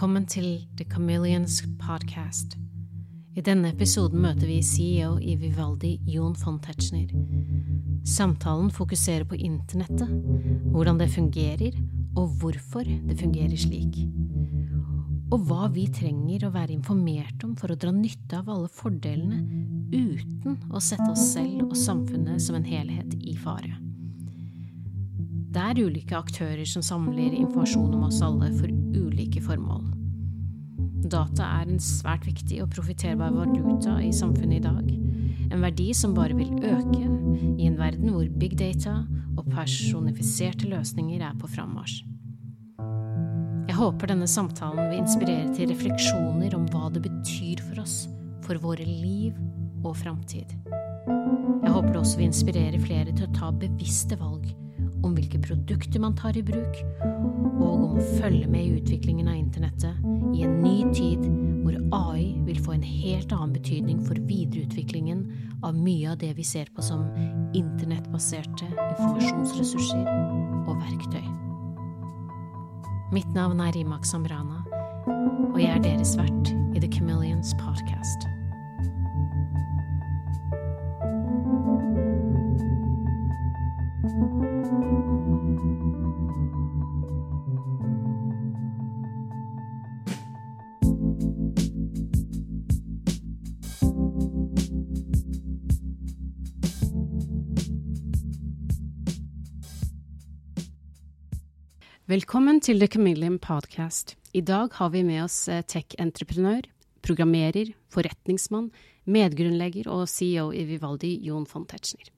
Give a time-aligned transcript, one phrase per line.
[0.00, 2.54] Velkommen til The Chameleons podcast.
[3.36, 7.10] I denne episoden møter vi CEO i Vivaldi, Jon von Tetzschner.
[8.08, 10.08] Samtalen fokuserer på internettet,
[10.72, 11.76] hvordan det fungerer,
[12.16, 14.00] og hvorfor det fungerer slik.
[15.36, 19.44] Og hva vi trenger å være informert om for å dra nytte av alle fordelene
[19.92, 23.76] uten å sette oss selv og samfunnet som en helhet i fare.
[25.50, 29.89] Det er ulike aktører som samler informasjon om oss alle for ulike formål.
[31.10, 34.90] Data er en svært viktig og profitterbar valuta i samfunnet i dag.
[35.50, 37.02] En verdi som bare vil øke
[37.58, 39.00] i en verden hvor big data
[39.34, 42.04] og personifiserte løsninger er på frammarsj.
[43.66, 48.04] Jeg håper denne samtalen vil inspirere til refleksjoner om hva det betyr for oss,
[48.46, 49.34] for våre liv
[49.82, 50.54] og framtid.
[50.70, 54.46] Jeg håper det også vil inspirere flere til å ta bevisste valg
[55.02, 56.80] om hvilke produkter man tar i bruk,
[57.60, 60.00] og om å følge med i utviklingen av internettet
[60.36, 61.24] i en ny tid
[61.64, 65.26] hvor AI vil få en helt annen betydning for videreutviklingen
[65.66, 67.04] av mye av det vi ser på som
[67.56, 70.08] internettbaserte informasjonsressurser
[70.64, 71.24] og verktøy.
[73.14, 74.62] Mitt navn er Rimak Samrana,
[75.50, 78.29] og jeg er deres vert i The Chameleons podcast.
[84.00, 84.16] Velkommen
[102.64, 104.16] til The Chameleon Podcast.
[104.32, 106.62] I dag har vi med oss tech-entreprenør,
[107.04, 108.70] programmerer, forretningsmann,
[109.04, 112.08] medgrunnlegger og CEO i Vivaldi, Jon von Tetzschner.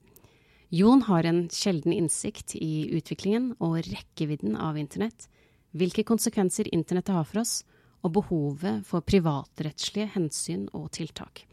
[0.73, 5.27] Jon har en sjelden innsikt i utviklingen og rekkevidden av internett,
[5.69, 7.59] hvilke konsekvenser internettet har for oss,
[8.01, 11.43] og behovet for privatrettslige hensyn og tiltak.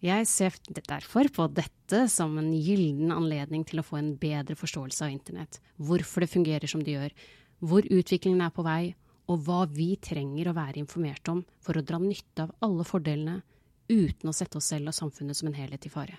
[0.00, 5.04] Jeg ser derfor på dette som en gyllen anledning til å få en bedre forståelse
[5.04, 7.14] av internett, hvorfor det fungerer som det gjør,
[7.60, 8.94] hvor utviklingen er på vei,
[9.28, 13.42] og hva vi trenger å være informert om for å dra nytte av alle fordelene
[13.92, 16.16] uten å sette oss selv og samfunnet som en helhet i fare.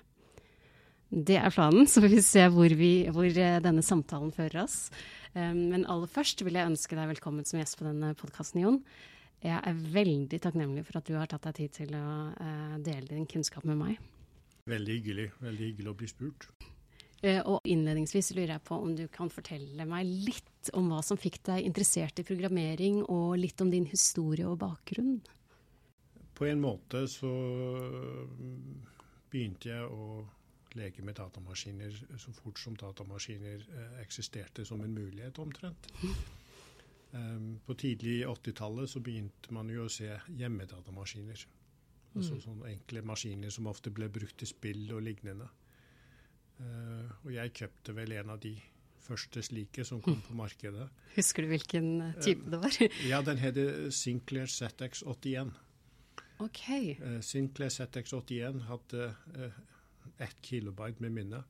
[1.13, 4.87] Det er planen, så vi får se hvor, vi, hvor denne samtalen fører oss.
[5.35, 8.79] Men aller først vil jeg ønske deg velkommen som gjest på denne podkasten, Jon.
[9.43, 12.07] Jeg er veldig takknemlig for at du har tatt deg tid til å
[12.81, 14.01] dele din kunnskap med meg.
[14.71, 15.29] Veldig hyggelig.
[15.43, 16.49] Veldig hyggelig å bli spurt.
[17.45, 21.43] Og innledningsvis lurer jeg på om du kan fortelle meg litt om hva som fikk
[21.45, 25.19] deg interessert i programmering, og litt om din historie og bakgrunn?
[26.33, 27.29] På en måte så
[29.29, 30.23] begynte jeg å
[30.77, 33.65] leke med datamaskiner så fort som datamaskiner
[34.01, 35.89] eksisterte som en mulighet, omtrent.
[37.11, 41.45] Um, på tidlig 80-tallet så begynte man jo å se hjemmedatamaskiner.
[42.13, 42.41] Altså mm.
[42.43, 45.49] sånne enkle maskiner som ofte ble brukt til spill og lignende.
[46.59, 48.53] Uh, og jeg kjøpte vel en av de
[49.03, 50.87] første slike som kom på markedet.
[51.17, 51.89] Husker du hvilken
[52.21, 52.77] type det var?
[52.77, 55.53] Uh, ja, den heter Sinclair ZX81.
[56.43, 56.63] Ok.
[57.01, 59.09] Uh, Sinclair ZX81 hadde
[60.21, 61.43] ett kilobyte med minne.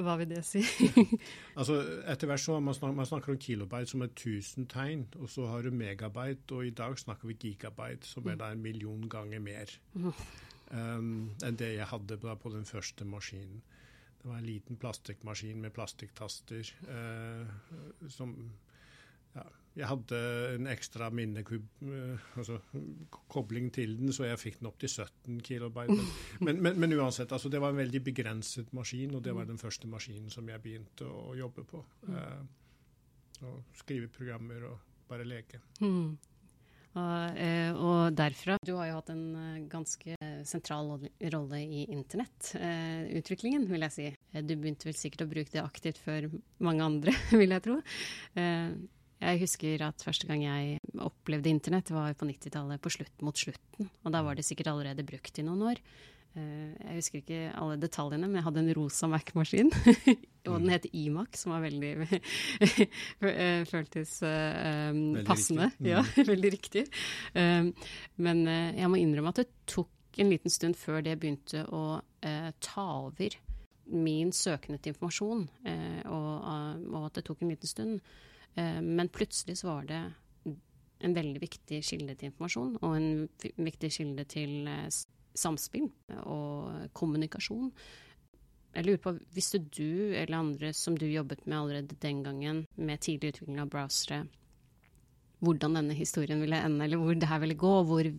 [0.00, 0.62] Hva vil det si?
[1.58, 1.76] altså,
[2.08, 5.48] etter hvert så man snakker, man snakker om kilobyte som er 1000 tegn, og så
[5.50, 9.42] har du megabyte, og i dag snakker vi gigabyte, som er da en million ganger
[9.44, 9.74] mer
[10.70, 13.60] um, enn det jeg hadde da på den første maskinen.
[14.20, 18.34] Det var en liten plastikkmaskin med plastikktaster uh, som
[19.34, 19.44] ja,
[19.78, 20.18] jeg hadde
[20.56, 21.66] en ekstra minnekub,
[22.38, 22.58] altså
[23.30, 25.98] kobling til den, så jeg fikk den opp til 17 kilobyte.
[26.44, 29.60] Men, men, men uansett, altså det var en veldig begrenset maskin, og det var den
[29.60, 31.84] første maskinen som jeg begynte å jobbe på.
[32.08, 32.40] Eh,
[33.46, 35.60] og skrive programmer og bare leke.
[35.80, 36.18] Mm.
[36.90, 37.36] Og,
[37.78, 40.16] og, derfra Du har jo hatt en ganske
[40.48, 40.88] sentral
[41.30, 44.08] rolle i internettutviklingen, vil jeg si.
[44.42, 46.26] Du begynte vel sikkert å bruke det aktivt før
[46.58, 47.78] mange andre, vil jeg tro.
[49.20, 53.90] Jeg husker at første gang jeg opplevde internett, var på 90-tallet, på slutt mot slutten.
[54.04, 55.82] Og da var det sikkert allerede brukt i noen år.
[56.30, 59.72] Jeg husker ikke alle detaljene, men jeg hadde en rosa Mac-maskin.
[60.48, 61.90] og den het Imac, som var veldig
[63.72, 64.30] føltes um,
[65.16, 65.70] veldig passende.
[65.72, 65.82] Riktig.
[65.82, 65.90] Mm.
[65.90, 66.84] Ja, veldig riktig.
[67.34, 67.72] Um,
[68.22, 71.84] men uh, jeg må innrømme at det tok en liten stund før det begynte å
[71.98, 73.36] uh, ta over
[73.90, 76.32] min søkende til informasjon, uh, og,
[76.92, 78.12] og, at det tok en liten stund.
[78.56, 80.00] Men plutselig så var det
[81.00, 83.28] en veldig viktig kilde til informasjon, og en
[83.64, 84.68] viktig kilde til
[85.38, 85.86] samspill
[86.26, 87.70] og kommunikasjon.
[88.74, 93.00] Jeg lurer på, Visste du eller andre som du jobbet med allerede den gangen, med
[93.02, 94.24] tidlig utvikling av browsere,
[95.40, 98.10] hvordan denne historien ville ende, eller hvor det her ville gå, og hvor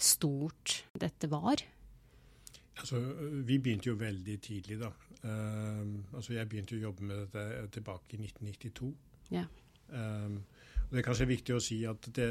[0.00, 1.62] stort dette var?
[2.74, 2.98] Altså,
[3.46, 4.90] vi begynte jo veldig tidlig, da.
[5.24, 8.90] Uh, altså, jeg begynte å jobbe med dette tilbake i 1992.
[9.30, 9.44] Ja.
[9.88, 10.42] Um,
[10.94, 12.26] det er kanskje viktig å si at det,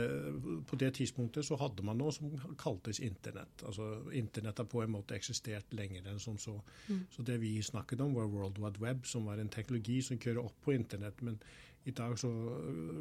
[0.69, 3.63] på det tidspunktet så hadde man noe som kaltes internett.
[3.67, 6.53] Altså Internett har på en måte eksistert lenger enn som så.
[6.87, 7.01] Mm.
[7.11, 10.45] Så det vi snakket om, var World Wide Web, som var en teknologi som kjører
[10.45, 11.19] opp på internett.
[11.25, 11.41] Men
[11.83, 12.29] i dag så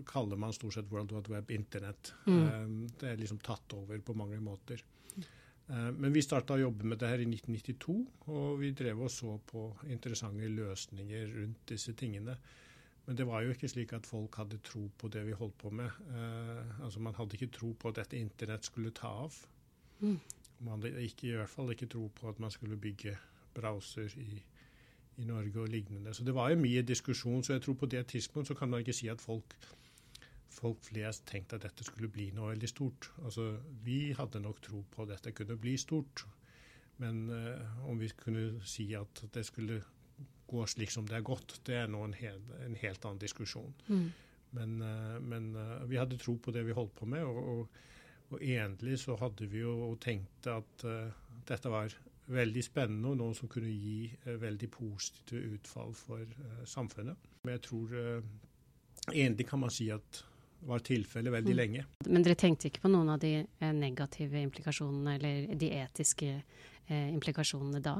[0.08, 2.10] kaller man stort sett World Wide Web internett.
[2.26, 2.40] Mm.
[2.42, 4.82] Um, det er liksom tatt over på mange måter.
[5.68, 8.00] Uh, men vi starta å jobbe med det her i 1992,
[8.34, 12.34] og vi drev og så på interessante løsninger rundt disse tingene.
[13.06, 15.70] Men det var jo ikke slik at folk hadde tro på det vi holdt på
[15.70, 15.90] med.
[16.14, 19.34] Eh, altså Man hadde ikke tro på at dette internett skulle ta av.
[20.00, 20.20] Mm.
[20.58, 23.16] Man hadde ikke, i hvert fall ikke tro på at man skulle bygge
[23.54, 24.42] browser i,
[25.16, 26.14] i, Norge og lignende.
[26.14, 27.42] Så det var jo mye diskusjon.
[27.42, 29.56] Så jeg tror på det tidspunkt så kan man ikke si at folk,
[30.48, 33.10] folk flest tenkte at dette skulle bli noe veldig stort.
[33.24, 36.26] Altså Vi hadde nok tro på at dette kunne bli stort.
[37.02, 39.82] Men uh, om vi kunne si at det skulle
[40.52, 43.72] gå slik som det er gått, det er nå en, hel, en helt annen diskusjon.
[43.88, 44.06] Mm.
[44.52, 47.82] Men, uh, men uh, vi hadde tro på det vi holdt på med, og, og,
[48.32, 51.08] og egentlig så hadde vi jo tenkt at uh,
[51.48, 51.94] dette var
[52.32, 56.22] veldig spennende og noe som kunne gi veldig positive utfall for
[56.70, 57.18] samfunnet.
[57.42, 57.96] Men jeg tror
[59.10, 60.20] egentlig kan man si at
[60.62, 61.58] var tilfellet veldig mm.
[61.58, 61.82] lenge.
[62.06, 63.42] Men dere tenkte ikke på noen av de
[63.74, 66.30] negative implikasjonene eller de etiske
[66.94, 67.96] implikasjonene da?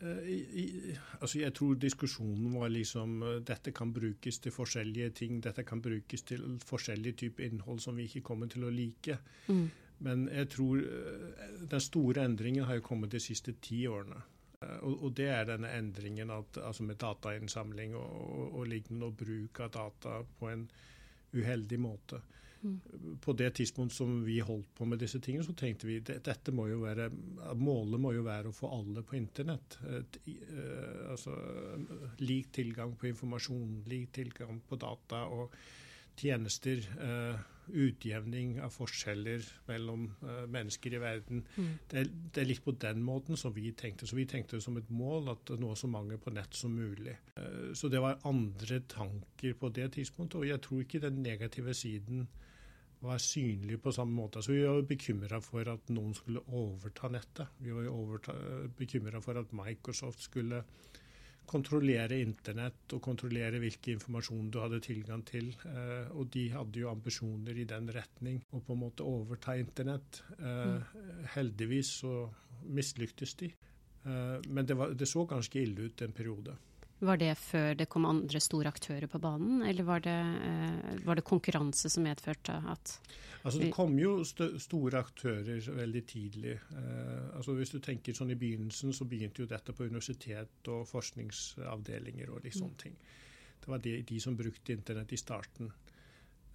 [0.00, 5.42] Eh, I, altså jeg tror diskusjonen var liksom eh, dette kan brukes til forskjellige ting.
[5.42, 9.18] Dette kan brukes til forskjellige typer innhold som vi ikke kommer til å like.
[9.48, 9.68] Mm.
[10.06, 14.20] Men jeg tror eh, den store endringen har jo kommet de siste ti årene.
[14.58, 19.14] Og, og, det er denne endringen at, altså med datainnsamling og, og, og lignende, og
[19.20, 20.64] bruk av data på en
[21.30, 22.18] uheldig måte.
[23.20, 26.54] På det tidspunkt som vi holdt på med disse tingene, så tenkte vi at dette
[26.54, 27.08] må jo være,
[27.58, 29.78] målet må jo være å få alle på internett.
[29.86, 31.36] Uh, altså
[32.22, 35.54] lik tilgang på informasjon, lik tilgang på data og
[36.18, 36.82] tjenester.
[36.98, 40.06] Uh, utjevning av forskjeller mellom
[40.48, 41.42] mennesker i verden.
[41.52, 41.66] Mm.
[41.84, 44.08] Det, er, det, er, litt på den måten som vi tenkte.
[44.08, 47.18] Så vi tenkte som et mål at nå så mange på nett som mulig.
[47.76, 50.40] Så det var andre tanker på det tidspunktet.
[50.40, 52.24] Og jeg tror ikke den negative siden
[53.00, 54.42] var synlige på samme måte.
[54.42, 57.58] Så vi var bekymra for at noen skulle overta nettet.
[57.62, 58.30] Vi var
[58.78, 60.64] bekymra for at Microsoft skulle
[61.48, 65.50] kontrollere internett og kontrollere hvilken informasjon du hadde tilgang til.
[65.68, 70.22] Eh, og de hadde jo ambisjoner i den retning å på en måte overta internett.
[70.38, 70.98] Eh.
[71.36, 72.14] Heldigvis så
[72.68, 73.52] mislyktes de.
[74.04, 76.56] Eh, men det, var, det så ganske ille ut en periode.
[76.98, 80.18] Var det før det kom andre store aktører på banen, eller var det,
[80.48, 82.98] eh, var det konkurranse som medførte at
[83.44, 86.56] Altså Det kom jo st store aktører veldig tidlig.
[86.74, 90.88] Eh, altså Hvis du tenker sånn i begynnelsen, så begynte jo dette på universitet og
[90.88, 92.82] forskningsavdelinger og litt sånne mm.
[92.82, 92.96] ting.
[93.60, 95.70] Det var de, de som brukte internett i starten.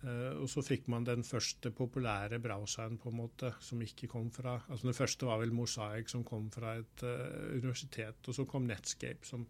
[0.04, 4.28] Uh, og så fikk man den første populære browseren på en måte, som ikke kom
[4.36, 8.20] fra altså Den første var vel Mosaic, som kom fra et uh, universitet.
[8.28, 9.48] Og så kom Netscape, som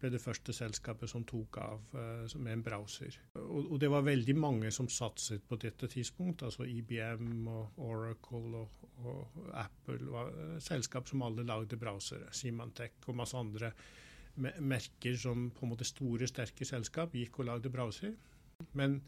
[0.00, 3.16] ble det første selskapet som tok av uh, med en browser.
[3.40, 6.44] Og, det var veldig mange som satset på dette tidspunkt.
[6.46, 12.32] Altså IBM og Oracle og, og Apple var uh, selskap som alle lagde browsere.
[12.34, 13.72] Symantec og masse andre
[14.34, 18.16] merker som på en måte store, sterke selskap gikk og lagde browser.
[18.74, 18.98] Men,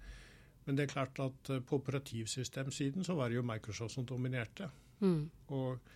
[0.65, 4.71] men det er klart at uh, på operativsystemsiden så var det jo Microsoft som dominerte.
[5.01, 5.27] Mm.
[5.53, 5.95] Og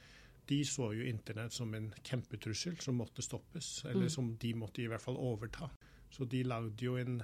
[0.50, 4.12] de så jo internett som en kjempetrussel som måtte stoppes, eller mm.
[4.16, 5.70] som de måtte i hvert fall overta.
[6.10, 7.20] Så de lagde jo en,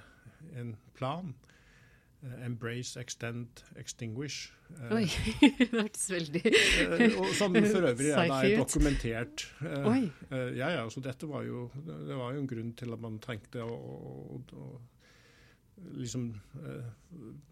[0.55, 1.33] en plan.
[2.23, 4.51] Uh, embrace, extend, extinguish.
[4.71, 5.03] Uh, Oi,
[5.59, 9.43] det hørtes veldig uh, og Som for øvrig er, er dokumentert.
[9.61, 10.07] Oi.
[10.31, 13.61] ja, ja, så dette var jo, det var jo en grunn til at man trengte
[13.61, 14.71] å, å, å
[15.77, 16.31] liksom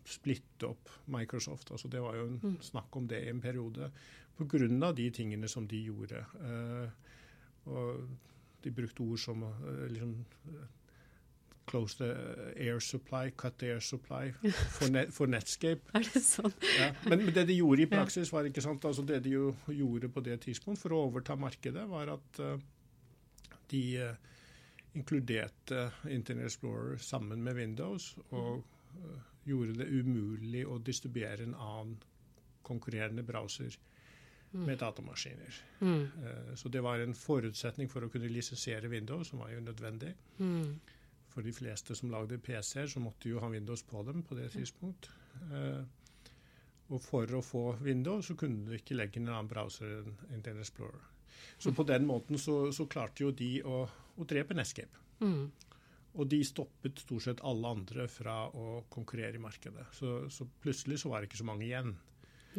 [0.06, 1.72] splitte opp Microsoft.
[1.72, 2.56] Altså, det var jo en mm.
[2.62, 3.92] snakk om det i en periode
[4.38, 4.92] pga.
[4.92, 6.26] de tingene som de gjorde.
[6.42, 6.90] Eh,
[7.66, 8.08] og
[8.64, 10.26] de brukte ord som eh, liksom,
[11.68, 12.12] Close the
[12.62, 14.32] air supply, cut the air supply
[14.78, 15.82] for, net, for Netscape.
[15.94, 16.54] Er det sånn?
[16.78, 16.92] Ja.
[17.10, 20.12] Men, men, det de gjorde i praksis, var ikke sant, altså det de jo gjorde
[20.14, 22.60] på det tidspunkt for å overta markedet, var at uh,
[23.72, 23.82] de
[24.96, 28.64] inkluderte Internet Explorer sammen med Windows og
[29.46, 31.98] gjorde det umulig å distribuere en annen
[32.66, 33.76] konkurrerende browser
[34.56, 34.66] Mm.
[34.66, 35.56] med datamaskiner.
[35.82, 36.04] Mm.
[36.24, 40.14] Uh, så det var en forutsetning for å kunne lisensiere Windows, som var jo nødvendig.
[40.40, 40.78] Mm.
[41.34, 44.52] For de fleste som lagde PC-er, så måtte jo ha Windows på dem på det
[44.54, 45.10] tidspunkt.
[45.52, 45.84] Uh,
[46.88, 50.16] Og for å få Windows så kunne du ikke legge inn en annen browser enn
[50.36, 51.02] Internet Explorer.
[51.58, 53.84] Så på den måten så, så klarte jo de å,
[54.18, 55.04] å drepe Nescape.
[55.22, 55.46] Mm.
[56.16, 59.88] Og de stoppet stort sett alle andre fra å konkurrere i markedet.
[59.96, 61.96] Så, så plutselig så var det ikke så mange igjen.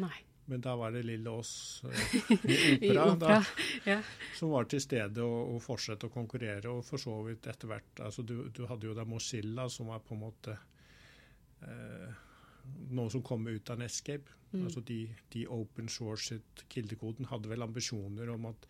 [0.01, 0.17] Nei.
[0.47, 2.13] Men da var det lille oss eh,
[2.87, 3.15] i opera.
[3.19, 3.39] Da,
[3.89, 3.97] Ja.
[4.37, 6.71] som var til stede og, og fortsette å konkurrere.
[6.71, 9.99] Og for så vidt etter hvert altså du, du hadde jo da Mozilla, som var
[10.05, 10.55] på en måte
[11.65, 12.23] eh,
[12.89, 14.33] noe som kom ut av Nescape.
[14.51, 14.63] Mm.
[14.63, 15.01] Altså de,
[15.33, 18.67] de open sourcet kildekoden hadde vel ambisjoner om at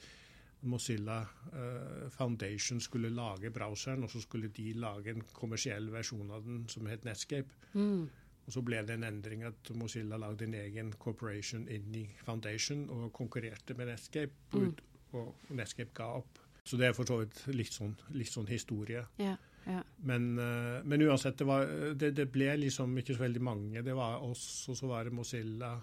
[0.68, 1.20] Mozilla
[1.54, 6.63] uh, Foundation skulle lage browseren, og så skulle de lage en kommersiell versjon av den
[6.72, 7.54] som het Netscape.
[7.74, 8.08] Mm.
[8.48, 12.88] Og så ble det en endring at Mozilla lagde en egen corporation inn i Foundation
[12.89, 14.68] og konkurrerte med Netscape, Mm.
[14.68, 14.82] ut,
[15.13, 16.39] og Netscape ga opp.
[16.63, 19.06] Så det er for så vidt litt sånn, litt sånn historie.
[19.20, 19.36] Ja.
[19.67, 19.81] Ja.
[20.07, 21.67] Men, eh, men uansett, det, var,
[22.00, 23.83] det, det ble liksom ikke så veldig mange.
[23.83, 25.74] Det var oss, og så var det Mozilla,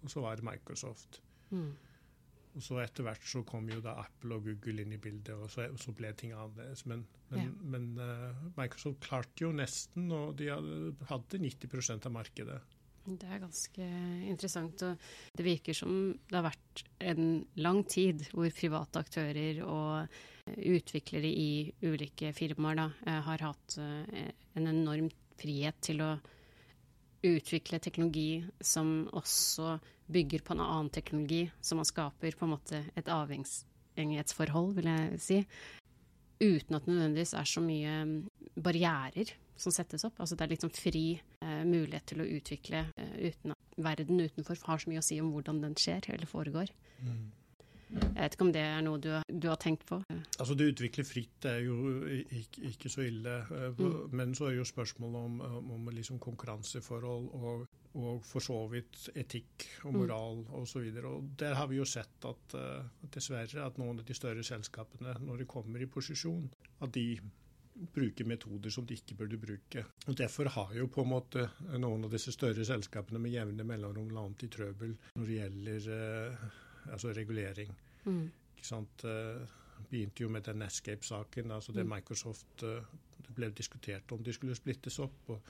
[0.00, 1.20] og så var det Microsoft.
[1.50, 1.74] Mm.
[2.56, 5.50] Og så etter hvert så kom jo da Apple og Google inn i bildet, og
[5.52, 6.86] så, så ble ting annerledes.
[6.88, 7.50] Men, men, Ja.
[7.74, 12.56] men uh, Microsoft klarte jo nesten, og de hadde, hadde 90% av markedet.
[13.06, 13.84] Det er ganske
[14.26, 14.82] interessant.
[14.82, 15.04] og
[15.36, 17.28] Det virker som det har vært en
[17.60, 20.16] lang tid hvor private aktører og
[20.54, 26.16] utviklere i ulike firmaer da, eh, har hatt eh, en enorm frihet til å
[27.26, 29.78] utvikle teknologi som også
[30.12, 35.20] bygger på en annen teknologi, så man skaper på en måte et avhengighetsforhold, vil jeg
[35.24, 35.40] si.
[36.38, 38.16] Uten at det nødvendigvis er så mye mm,
[38.62, 40.20] barrierer som settes opp.
[40.20, 44.60] Altså det er sånn fri eh, mulighet til å utvikle eh, uten at verden utenfor
[44.68, 46.72] har så mye å si om hvordan den skjer eller foregår.
[47.92, 50.00] Jeg vet ikke om det er noe du, du har tenkt på?
[50.40, 51.76] Altså Det utvikle fritt er jo
[52.34, 54.10] ikke, ikke så ille, eh, Mm.
[54.16, 59.08] men så er jo spørsmålet om, om, om liksom konkurranseforhold og, og for så vidt
[59.14, 60.44] etikk og Mm.
[60.62, 60.90] osv.
[61.38, 62.82] Der har vi jo sett at eh,
[63.14, 66.50] dessverre at noen av de større selskapene, når de kommer i posisjon,
[66.80, 67.20] at de
[67.94, 69.84] bruker metoder som de ikke burde bruke.
[70.08, 74.08] Og Derfor har jo på en måte noen av disse større selskapene med jevne mellomrom
[74.10, 76.46] landet i trøbbel når det gjelder eh,
[76.92, 77.72] altså regulering.
[78.04, 78.26] Mm.
[78.56, 79.04] Ikke sant?
[79.04, 79.46] Eh,
[79.90, 81.50] begynte jo med den Nescape-saken.
[81.50, 81.94] altså det Mm.
[81.94, 82.82] Microsoft eh,
[83.26, 85.30] Det ble diskutert om de skulle splittes opp.
[85.30, 85.42] og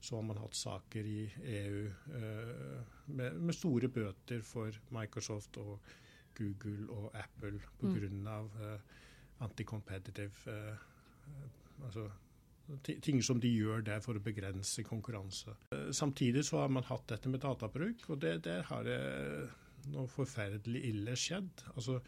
[0.00, 5.80] Så har man hatt saker i EU eh, med, med store bøter for Microsoft og
[6.34, 8.08] Google og Apple pga.
[8.08, 8.78] Mm.
[9.40, 10.78] Anti-competitive
[11.84, 12.10] altså,
[13.02, 15.54] ting som de gjør der for å begrense konkurranse.
[15.90, 19.00] Samtidig så har man hatt dette med databruk, og det, det har det
[19.90, 21.64] noe forferdelig ille skjedd.
[21.76, 22.00] Altså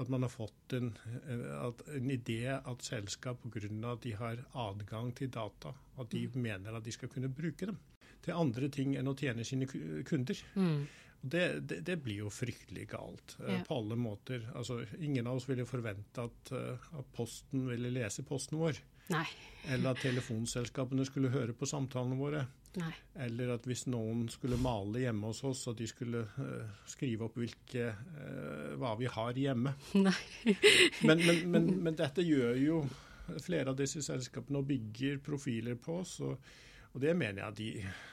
[0.00, 0.94] at man har fått en,
[1.28, 3.68] en, at, en idé at selskap pga.
[3.92, 7.76] at de har adgang til data, at de mener at de skal kunne bruke dem
[8.24, 9.66] til andre ting enn å tjene sine
[10.08, 10.40] kunder.
[10.54, 10.86] Mm.
[11.20, 13.64] Det, det, det blir jo fryktelig galt eh, Ja.
[13.68, 14.46] på alle måter.
[14.56, 18.80] Altså, ingen av oss ville forvente at, eh, at Posten ville lese posten vår.
[19.12, 19.26] Nei.
[19.68, 22.46] Eller at telefonselskapene skulle høre på samtalene våre.
[22.78, 22.92] Nei.
[23.24, 27.34] Eller at hvis noen skulle male hjemme hos oss, at de skulle uh, skrive opp
[27.40, 29.72] hvilke, uh, hva vi har hjemme.
[31.08, 32.80] Men, men, men, men dette gjør jo
[33.42, 36.16] flere av disse selskapene og bygger profiler på oss.
[36.26, 36.38] Og,
[36.92, 37.68] og det mener jeg de,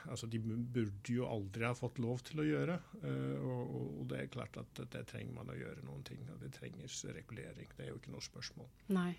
[0.09, 2.79] altså de burde jo aldri ha fått lov til å gjøre.
[3.03, 6.21] Uh, og, og- det er klart at det, det trenger man å gjøre noen ting.
[6.33, 7.69] Og det trenges regulering.
[7.77, 8.69] Det er jo ikke noe spørsmål.
[8.95, 9.11] Nei.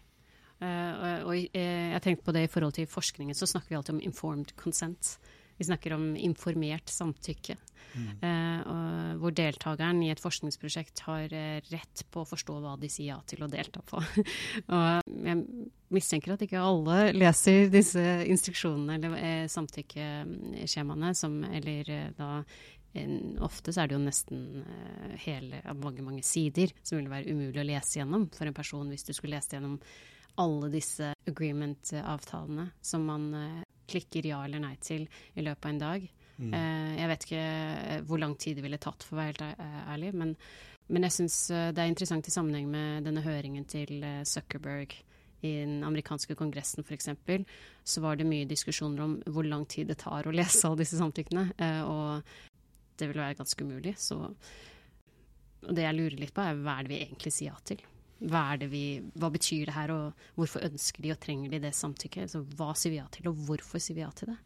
[0.61, 3.97] Eh, og, eh, jeg tenkte på det i forhold til forskningen, så snakker vi alltid
[3.97, 5.19] om informed consent.
[5.59, 7.57] Vi snakker om informert samtykke.
[7.99, 11.33] Eh, og hvor deltakeren i et forskningsprosjekt har
[11.73, 13.99] rett på å forstå hva de sier ja til å delta på.
[14.75, 15.43] og jeg
[15.95, 22.43] mistenker at ikke alle leser disse instruksjonene eller eh, samtykkeskjemaene, som eller eh, da
[22.97, 27.35] en, Ofte så er det jo nesten eh, hele, mange, mange sider som ville være
[27.35, 29.77] umulig å lese gjennom for en person hvis du skulle lest gjennom
[30.39, 35.83] alle disse agreement-avtalene som man eh, klikker ja eller nei til i løpet av en
[35.83, 36.07] dag.
[36.39, 36.55] Mm.
[36.55, 39.63] Eh, jeg vet ikke eh, hvor lang tid det ville tatt, for å være helt
[39.95, 40.35] ærlig, men,
[40.89, 41.41] men jeg syns
[41.75, 44.95] det er interessant i sammenheng med denne høringen til Zuckerberg
[45.47, 47.11] i den amerikanske kongressen f.eks.,
[47.87, 50.99] så var det mye diskusjoner om hvor lang tid det tar å lese alle disse
[50.99, 51.45] samtykkene,
[51.87, 52.33] og
[52.99, 53.95] det ville være ganske umulig.
[54.03, 54.19] Så
[55.67, 57.83] og det jeg lurer litt på, er hva er det vi egentlig sier ja til?
[58.19, 58.83] Hva, er det vi,
[59.15, 62.25] hva betyr det her, og hvorfor ønsker de og trenger de det samtykket?
[62.27, 64.39] Altså, hva sier vi ja til, og hvorfor sier vi ja til det?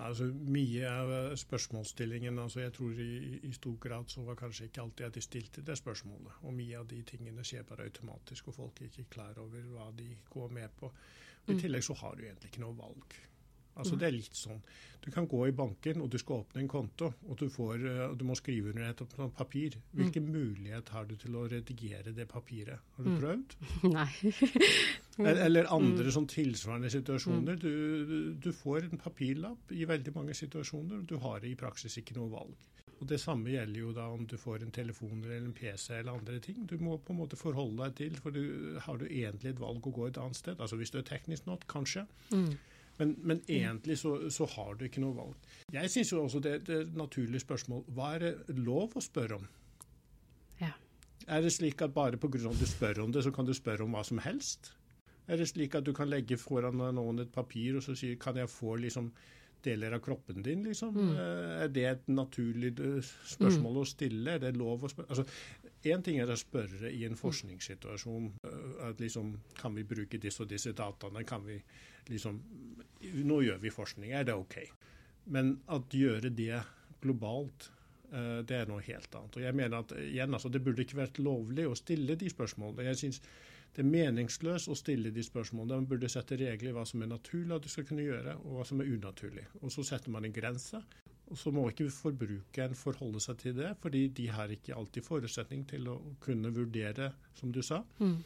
[0.00, 4.80] Altså, mye av spørsmålsstillingen altså Jeg tror i, i stor grad så var kanskje ikke
[4.82, 6.40] alltid at de stilte det spørsmålet.
[6.42, 9.90] Og mye av de tingene skjer bare automatisk, og folk er ikke klar over hva
[9.98, 10.90] de går med på.
[10.90, 11.60] Og I Mm.
[11.60, 13.14] tillegg så har du egentlig ikke noe valg.
[13.80, 14.62] Altså Det er litt sånn.
[15.00, 18.00] Du kan gå i banken og du skal åpne en konto, og du, får, uh,
[18.16, 19.02] du må skrive under et
[19.36, 19.78] papir.
[19.96, 20.34] Hvilken mm.
[20.34, 22.90] mulighet har du til å redigere det papiret?
[22.96, 23.56] Har du prøvd?
[23.96, 24.10] Nei.
[25.46, 26.12] eller andre mm.
[26.16, 27.56] sånn tilsvarende situasjoner.
[27.60, 32.18] Du, du, får en papirlapp i veldig mange situasjoner, og du har i praksis ikke
[32.20, 32.68] noe valg.
[33.00, 36.18] Og Det samme gjelder jo da om du får en telefon eller en PC eller
[36.18, 36.66] andre ting.
[36.68, 39.86] Du må på en måte forholde deg til, for du, har du egentlig et valg
[39.88, 40.60] å gå et annet sted?
[40.60, 42.04] Altså Hvis du er teknisk nok, kanskje.
[42.28, 42.52] Mm.
[43.00, 45.48] Men, men, egentlig så, så, har du ikke noe valg.
[45.72, 49.04] Jeg syns jo også det, det er et naturlig spørsmål hva er det lov å
[49.04, 49.46] spørre om?
[50.60, 50.74] Ja.
[51.26, 52.44] Er det slik at bare pga.
[52.50, 54.74] at du spør om det, så kan du spørre om hva som helst?
[55.30, 58.36] Er det slik at du kan legge foran noen et papir og så si kan
[58.36, 59.12] jeg få liksom
[59.64, 60.94] deler av kroppen din, liksom?
[60.96, 61.10] Mm.
[61.14, 63.80] Eh, er det et naturlig eh, spørsmål mm.
[63.80, 64.36] å stille?
[64.36, 65.10] Er det lov å spørre?
[65.12, 65.26] Altså,
[65.80, 70.42] Én ting er å spørre i en forskningssituasjon eh, at liksom, kan vi bruke disse
[70.44, 71.24] og disse dataene.
[71.28, 71.56] Kan vi
[72.10, 72.42] liksom
[73.00, 74.58] Nå gjør vi forskning, er det OK?
[75.32, 76.58] Men at gjøre det
[77.00, 77.70] globalt,
[78.10, 79.38] det er noe helt annet.
[79.38, 82.88] Og jeg mener at igjen, altså, Det burde ikke vært lovlig å stille de spørsmålene.
[82.90, 83.22] Jeg synes
[83.76, 85.78] det er meningsløst å stille de spørsmålene.
[85.84, 88.56] Man burde sette regler i hva som er naturlig at du skal kunne gjøre, og
[88.56, 89.46] hva som er unaturlig.
[89.62, 90.82] Og Så setter man en grense.
[91.30, 95.62] Og Så må ikke forbrukeren forholde seg til det, fordi de har ikke alltid forutsetning
[95.70, 97.84] til å kunne vurdere, som du sa.
[98.00, 98.18] Mm.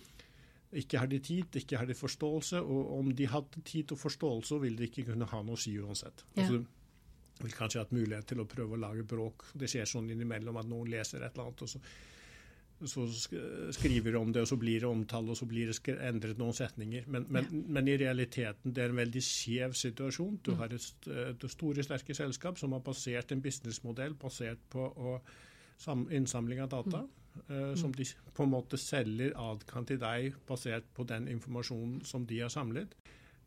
[0.80, 2.62] Ikke har de tid, ikke har de forståelse.
[2.62, 5.76] Og om de hadde tid og forståelse, vil de ikke kunne ha noe å si
[5.78, 6.24] uansett.
[6.34, 6.46] Ja.
[6.46, 6.64] Altså,
[7.42, 9.48] vil kanskje hatt mulighet til å prøve å lage bråk.
[9.58, 11.82] Det skjer sånn innimellom at noen leser et eller annet, og så
[12.86, 13.04] så
[13.72, 16.56] skriver de om det, og så blir det omtale, og så blir det endret noen
[16.56, 17.06] setninger.
[17.06, 17.62] Men, men, ja.
[17.76, 20.38] men, i realiteten det er en veldig skjev situasjon.
[20.44, 20.58] Du mm.
[20.60, 25.14] har et, et store, sterke selskap som har basert en businessmodell basert på å,
[26.12, 27.04] innsamling av data.
[27.04, 27.23] Mm.
[27.50, 32.26] Uh, som de på en måte selger adgang til deg basert på den informasjonen som
[32.30, 32.94] de har samlet.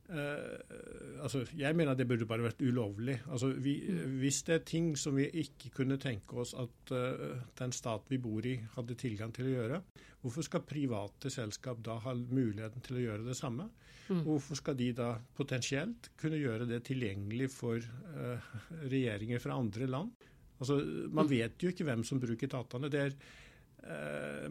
[0.07, 3.17] Uh, altså, jeg mener det burde bare vært ulovlig.
[3.27, 4.13] Altså, vi, mm.
[4.21, 8.19] Hvis det er ting som vi ikke kunne tenke oss at uh, den stat vi
[8.23, 9.81] bor i, hadde tilgang til å gjøre,
[10.23, 13.67] hvorfor skal private selskap da ha muligheten til å gjøre det samme?
[14.07, 14.21] Mm.
[14.23, 17.83] Hvorfor skal de da potensielt kunne gjøre det tilgjengelig for
[18.15, 18.55] uh,
[18.87, 20.29] regjeringer fra andre land?
[20.57, 20.79] Altså,
[21.11, 21.33] Man mm.
[21.35, 22.89] vet jo ikke hvem som bruker dataene.
[22.95, 23.11] Er,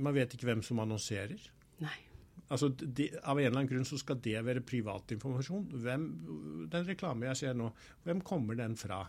[0.01, 1.41] man vet ikke hvem som annonserer.
[1.83, 1.97] Nei
[2.53, 5.67] altså de, Av en eller annen grunn så skal det være privatinformasjon.
[5.83, 6.07] Hvem,
[6.73, 7.73] den reklame jeg ser nå,
[8.07, 9.03] hvem kommer den fra?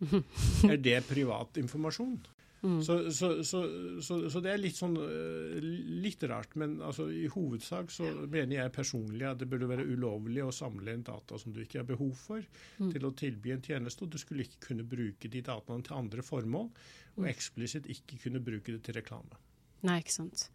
[0.72, 2.20] er det privatinformasjon?
[2.60, 2.82] Mm.
[2.84, 3.60] Så, så, så,
[4.04, 5.60] så, det er litt sånn eh,
[6.04, 6.56] litt rart.
[6.60, 10.92] Men altså, i hovedsak så mener jeg personlig at det burde være ulovlig å samle
[10.92, 12.44] inn data som du ikke har behov for,
[12.80, 12.90] mm.
[12.92, 14.04] til å tilby en tjeneste.
[14.04, 16.68] Og du skulle ikke kunne bruke de dataene til andre formål,
[17.14, 17.30] og mm.
[17.32, 19.40] eksplisitt ikke kunne bruke det til reklame.
[19.86, 20.48] Nei, ikke sant.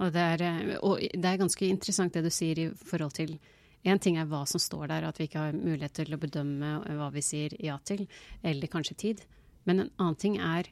[0.00, 3.38] Og det, er, eh, og det er ganske interessant det du sier i forhold til
[3.80, 6.72] Én ting er hva som står der, at vi ikke har mulighet til å bedømme
[6.98, 8.02] hva vi sier ja til,
[8.44, 9.22] eller kanskje tid.
[9.64, 10.68] Men en annen ting er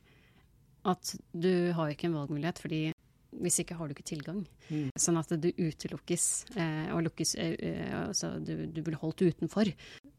[0.85, 2.83] at du har ikke en valgmulighet, fordi
[3.37, 4.43] hvis ikke har du ikke tilgang.
[4.69, 4.91] Mm.
[4.99, 9.71] Sånn at du utelukkes, eh, og lukkes eh, eh Altså du, du, blir holdt utenfor.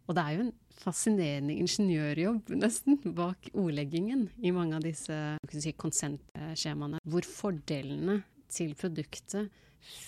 [0.10, 5.18] Og det er jo en fascinerende ingeniørjobb, nesten, bak ordleggingen i mange av disse
[5.52, 9.52] si, konsentskjemaene, hvor fordelene til produktet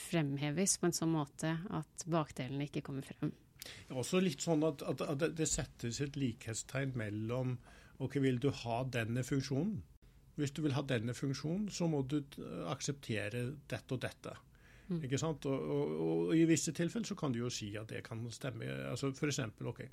[0.10, 3.34] fremheves på en sånn måte at bakdelene ikke kommer frem.
[3.62, 7.58] Det er også litt sånn at, at, at det settes et likhetstegn mellom
[8.02, 9.82] ok, vil du ha denne funksjonen?
[10.42, 12.20] Hvis du vil ha denne funksjonen, så må du
[12.72, 14.34] akseptere dette og dette.
[14.92, 15.00] Mm.
[15.08, 15.46] Ikke sant?
[15.48, 18.68] Og, og, og, i visse tilfeller så kan du jo si at det kan stemme.
[18.90, 19.86] Altså for eksempel, ok,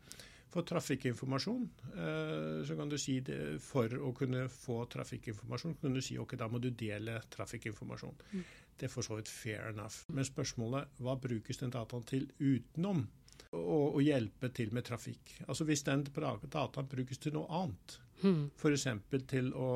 [0.48, 6.02] for trafikkinformasjon, eh, så kan du si det, for å kunne få trafikkinformasjon, kan du
[6.04, 8.18] si ok, da må du dele trafikkinformasjon.
[8.32, 8.48] Mm.
[8.78, 10.06] Det er for så vidt fair enough.
[10.14, 13.04] Men spørsmålet hva brukes den dataen til utenom
[13.52, 15.36] å, å hjelpe til med trafikk?
[15.46, 18.44] Altså Hvis den dataen brukes til noe annet, mm.
[18.56, 18.88] f.eks.
[19.30, 19.70] til å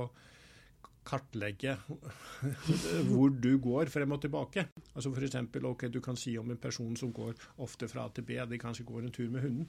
[1.07, 1.77] kartlegge
[3.11, 4.69] hvor du går frem og tilbake.
[4.95, 5.41] Altså F.eks.
[5.63, 8.59] ok, du kan si om en person som går ofte fra A til B, de
[8.59, 9.69] kanskje går en tur med hunden.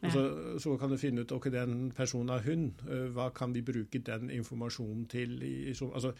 [0.00, 0.20] Og så,
[0.58, 2.80] så, kan du finne ut ok, den personen er hund.
[3.12, 5.34] Hva kan vi bruke den informasjonen til?
[5.44, 6.12] I, så, altså,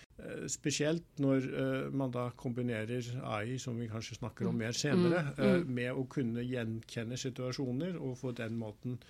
[0.53, 1.49] spesielt når
[1.96, 4.61] man da kombinerer AI, som vi kanskje snakker om mm.
[4.61, 5.40] mer senere, mm.
[5.40, 9.01] uh, med å kunne gjenkjenne situasjoner og på den måten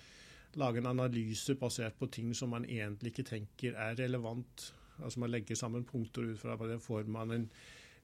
[0.59, 4.71] lage en analyse basert på ting som man egentlig ikke tenker er relevant.
[5.01, 7.49] Altså Man legger sammen punkter ut fra det, får man en,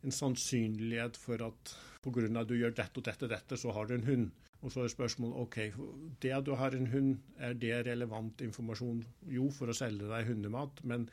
[0.03, 2.27] en sannsynlighet for at pga.
[2.41, 4.29] at du gjør dette og dette, dette, så har du en hund.
[4.65, 5.57] Og så er spørsmålet ok,
[6.21, 9.03] det at du har en hund, er det relevant informasjon?
[9.29, 11.05] Jo, for å selge deg hundemat, men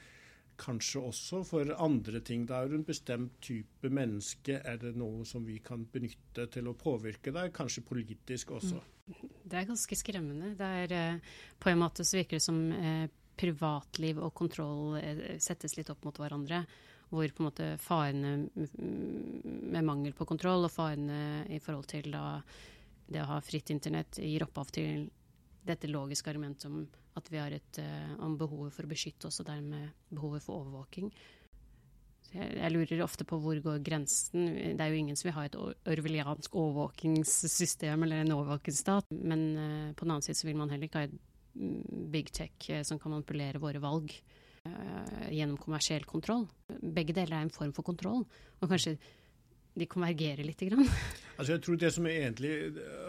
[0.61, 2.47] kanskje også for andre ting.
[2.49, 4.61] Da er du en bestemt type menneske.
[4.65, 8.81] Er det noe som vi kan benytte til å påvirke deg, kanskje politisk også?
[8.81, 9.33] Mm.
[9.45, 10.55] Det er ganske skremmende.
[10.57, 15.39] Det er, eh, på en måte så virker det som eh, privatliv og kontroll eh,
[15.43, 16.65] settes litt opp mot hverandre.
[17.11, 22.41] Hvor på en måte farene med mangel på kontroll og farene i forhold til da,
[23.07, 25.05] det å ha fritt internett gir opphav til
[25.65, 26.83] dette logiske argumentet om
[27.15, 27.79] at vi har et,
[28.25, 31.13] om behovet for å beskytte oss, og dermed behovet for overvåking.
[32.35, 34.49] Jeg lurer ofte på hvor går grensen.
[34.75, 39.13] Det er jo ingen som vil ha et orwelliansk overvåkingssystem eller en overvåkingsstat.
[39.15, 41.15] Men uh, på den annen side så vil man heller ikke ha et
[41.55, 44.13] big tech uh, som kan manipulere våre valg
[44.67, 46.47] uh, gjennom kommersiell kontroll.
[46.69, 48.25] Begge deler er en form for kontroll.
[48.61, 48.97] Og kanskje
[49.75, 50.63] de konvergerer litt.
[50.71, 50.89] Grann.
[51.35, 52.51] Altså jeg tror det som er egentlig,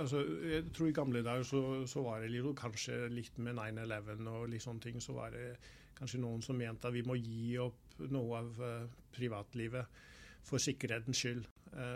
[0.02, 4.24] altså jeg tror I gamle dager så, så var det litt, kanskje litt med 9-11
[4.32, 5.52] og litt sånne ting, så var det
[5.94, 10.02] kanskje noen som mente at vi må gi opp noe av uh, privatlivet
[10.46, 11.46] for sikkerhetens skyld.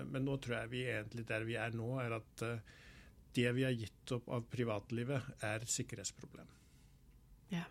[0.10, 2.42] Men nå tror jeg vi egentlig der vi er nå, er at
[3.36, 6.48] det vi har gitt opp av privatlivet, er sikkerhetsproblem.
[7.54, 7.65] Ja.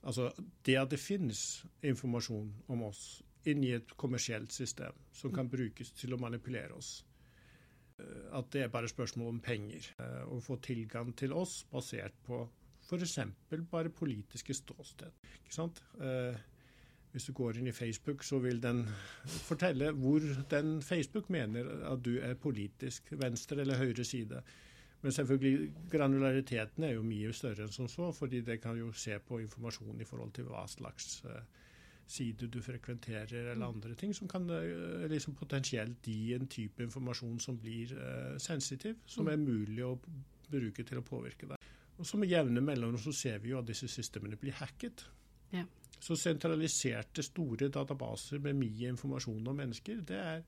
[0.00, 0.30] Altså
[0.64, 6.14] det at det finnes informasjon om oss inni et kommersielt system som kan brukes til
[6.14, 7.00] å manipulere oss.
[8.32, 9.84] At det er bare spørsmål om penger.
[10.28, 12.42] Å få tilgang til oss basert på
[12.86, 13.18] f.eks.
[13.70, 15.12] bare politiske ståsted.
[15.44, 15.82] Ikke sant?
[17.10, 18.84] Hvis du går inn i Facebook, så vil den
[19.44, 24.42] fortelle hvor den Facebook mener at du er politisk, venstre eller høyre side.
[25.00, 29.16] Men selvfølgelig, granulariteten er jo mye større enn som så, fordi det kan jo se
[29.24, 31.38] på informasjon i forhold til hva slags uh,
[32.10, 33.68] side du frekventerer eller mm.
[33.70, 39.00] andre ting, som kan uh, liksom potensielt gi en type informasjon som blir uh, sensitiv,
[39.06, 39.32] som mm.
[39.32, 39.94] er mulig å
[40.50, 41.70] bruke til å påvirke deg.
[42.00, 45.04] Og så Med jevne mellomrom så ser vi jo at disse systemene blir hacket.
[45.52, 45.64] Ja.
[46.00, 50.44] Så sentraliserte, store databaser med mye informasjon om mennesker, det er,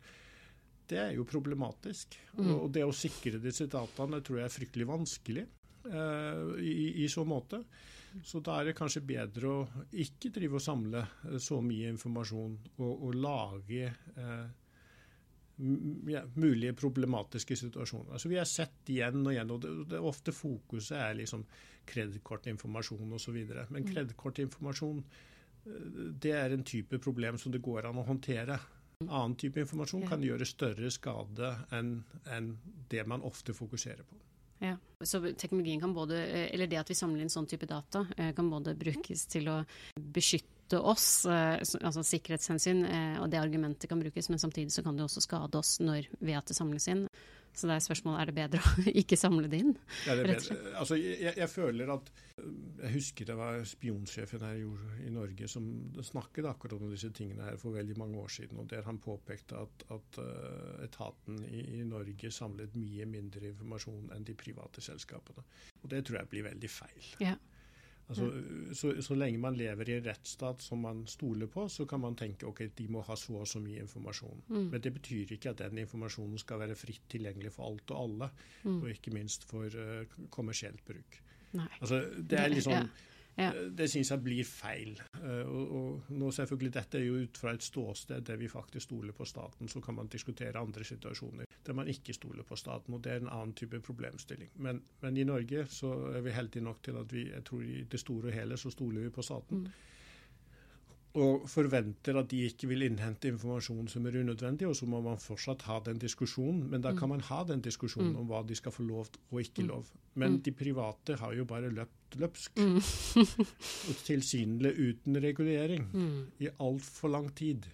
[0.91, 2.17] det er jo problematisk.
[2.37, 2.53] Mm.
[2.57, 5.45] Og, det å sikre disse dataene tror jeg er fryktelig vanskelig
[5.89, 7.63] uh, i, i, så måte.
[8.25, 12.59] Så da er det kanskje bedre å ikke drive og samle eh, så mye informasjon
[12.75, 13.87] og, og lage
[14.19, 14.51] uh,
[16.13, 18.13] ja, mulige problematiske situasjoner.
[18.13, 21.47] Altså Vi har sett igjen og igjen, og det, det ofte fokuset er liksom
[21.89, 23.39] kredittkortinformasjon osv.
[23.71, 23.89] Men mm.
[23.95, 25.05] kredittkortinformasjon
[26.23, 28.59] det er en type problem som det går an å håndtere.
[29.09, 31.97] Annen type informasjon kan gjøre større skade enn,
[32.31, 32.53] en
[32.93, 34.21] det man ofte fokuserer på.
[34.63, 36.21] Ja, så teknologien kan både,
[36.55, 39.65] eller Det at vi samler inn sånn type data, eh, kan både brukes til å
[39.99, 44.97] beskytte oss, eh, altså sikkerhetshensyn, eh, og det argumentet kan brukes, men samtidig så kan
[44.97, 47.09] det også skade oss når ved at det samles inn.
[47.53, 49.75] Så det er spørsmålet er det bedre å ikke samle det inn.
[50.09, 50.37] Ja, det
[50.79, 52.09] altså, jeg, jeg, føler at
[52.41, 54.63] Jeg husker det var spionsjefen her
[55.05, 55.67] i Norge som
[56.01, 58.63] snakket akkurat om disse tingene her for veldig mange år siden.
[58.63, 64.13] og Der han påpekte at, at uh, etaten i, i, Norge samlet mye mindre informasjon
[64.17, 65.45] enn de private selskapene.
[65.83, 67.11] Og Det tror jeg blir veldig feil.
[67.21, 67.37] Ja.
[68.09, 68.27] Altså,
[68.77, 72.17] så, så, lenge man lever i en rettsstat som man stoler på, så kan man
[72.19, 74.43] tenke ok, de må ha så og så mye informasjon.
[74.49, 74.67] Mm.
[74.75, 78.29] Men det betyr ikke at den informasjonen skal være fritt tilgjengelig for alt og alle,
[78.65, 78.83] mm.
[78.83, 81.23] og ikke minst for uh, kommersielt bruk.
[81.81, 82.85] Altså, det er liksom ja.
[83.37, 83.49] Ja.
[83.49, 84.99] Eh, det syns jeg blir feil.
[85.23, 89.17] Og, og, nå selvfølgelig Dette er jo ut fra et ståsted der vi faktisk stoler
[89.17, 89.69] på staten.
[89.69, 92.95] Så kan man diskutere andre situasjoner der man ikke stoler på staten.
[92.95, 94.51] og Det er en annen type problemstilling.
[94.57, 97.83] Men, men i Norge så er vi heldige nok til at vi jeg tror i
[97.83, 99.67] det store og hele så stoler vi på staten.
[99.67, 99.91] Mm
[101.21, 105.21] og forventer at de ikke vil innhente informasjon som er unødvendig, og så må man
[105.21, 106.63] fortsatt ha den diskusjonen.
[106.73, 107.13] Men da kan mm.
[107.17, 108.21] man ha den diskusjonen mm.
[108.23, 109.69] om hva de skal få lov og ikke mm.
[109.69, 109.91] lov.
[110.17, 112.63] Men de private har jo bare løpt løpsk.
[113.89, 115.87] og tilsynelatende uten regulering
[116.41, 117.69] i altfor lang tid.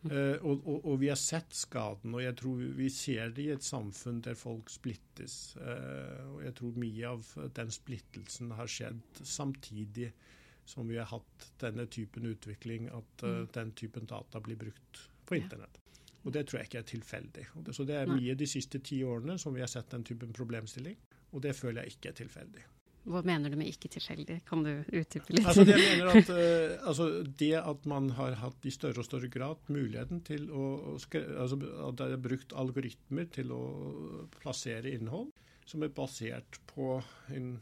[0.00, 3.50] Uh, og, og, og, vi har sett skaden, og jeg tror vi ser det i
[3.52, 5.58] et samfunn der folk splittes.
[5.60, 10.08] Uh, og jeg tror mye av den splittelsen har skjedd samtidig
[10.64, 15.36] som vi har hatt denne typen utvikling, at uh, den typen data blir brukt på
[15.36, 15.80] internett.
[16.24, 17.46] Og Det tror jeg ikke er tilfeldig.
[17.66, 20.32] Det, så Det er mye de siste ti årene som vi har sett den typen
[20.36, 20.96] problemstilling,
[21.32, 22.64] og det føler jeg ikke er tilfeldig.
[23.08, 24.40] Hva mener du med ikke tilfeldig?
[24.48, 25.46] Kan du utdype litt?
[25.48, 27.08] Altså, jeg mener at, uh, altså,
[27.40, 32.00] det at man har hatt i større og større grad muligheten til å altså, At
[32.00, 33.62] det er brukt algoritmer til å
[34.40, 35.30] plassere innhold
[35.70, 36.96] som er basert på
[37.32, 37.54] en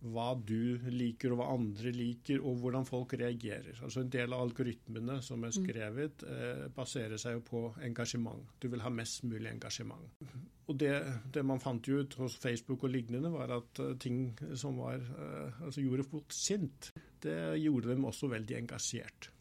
[0.00, 3.82] hva du liker og hva andre liker, og hvordan folk reagerer.
[3.84, 5.58] Altså En del av algoritmene som er mm.
[5.58, 8.54] skrevet, eh, baserer seg jo på engasjement.
[8.60, 10.22] Du vil ha mest mulig engasjement.
[10.70, 10.94] Og det,
[11.34, 15.60] det man fant ut hos Facebook og lignende, var at uh, ting som var, eh,
[15.66, 19.32] altså gjorde folk sint, det gjorde dem også veldig engasjert.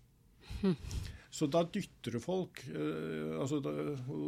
[1.30, 2.64] Så da dytter du folk.
[2.74, 3.74] Uh, altså da,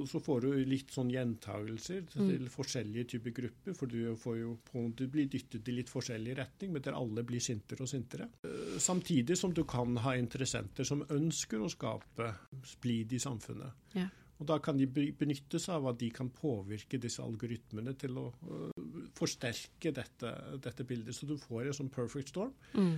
[0.10, 2.50] så får du litt sånn gjentagelser til mm.
[2.54, 3.76] forskjellige typer grupper.
[3.78, 7.26] For du, får jo på, du blir dyttet i litt forskjellig retning, men der alle
[7.28, 8.30] blir sintere og sintere.
[8.46, 12.34] Uh, samtidig som du kan ha interessenter som ønsker å skape
[12.76, 13.88] splid i samfunnet.
[13.98, 14.10] Ja.
[14.42, 18.28] Og Da kan de benytte seg av at de kan påvirke disse algoritmene til å
[18.30, 18.86] uh,
[19.18, 21.18] forsterke dette, dette, bildet.
[21.18, 22.54] Så du får en sånn perfect storm.
[22.78, 22.96] Mm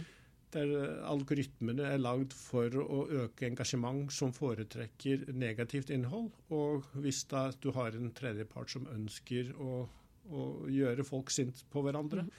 [0.54, 6.32] der eh, algoritmene er lagd for å øke engasjement som foretrekker negativt innhold.
[6.56, 9.84] Og hvis da du har en tredjepart som ønsker å,
[10.30, 12.32] å gjøre folk sint på hverandre, mm.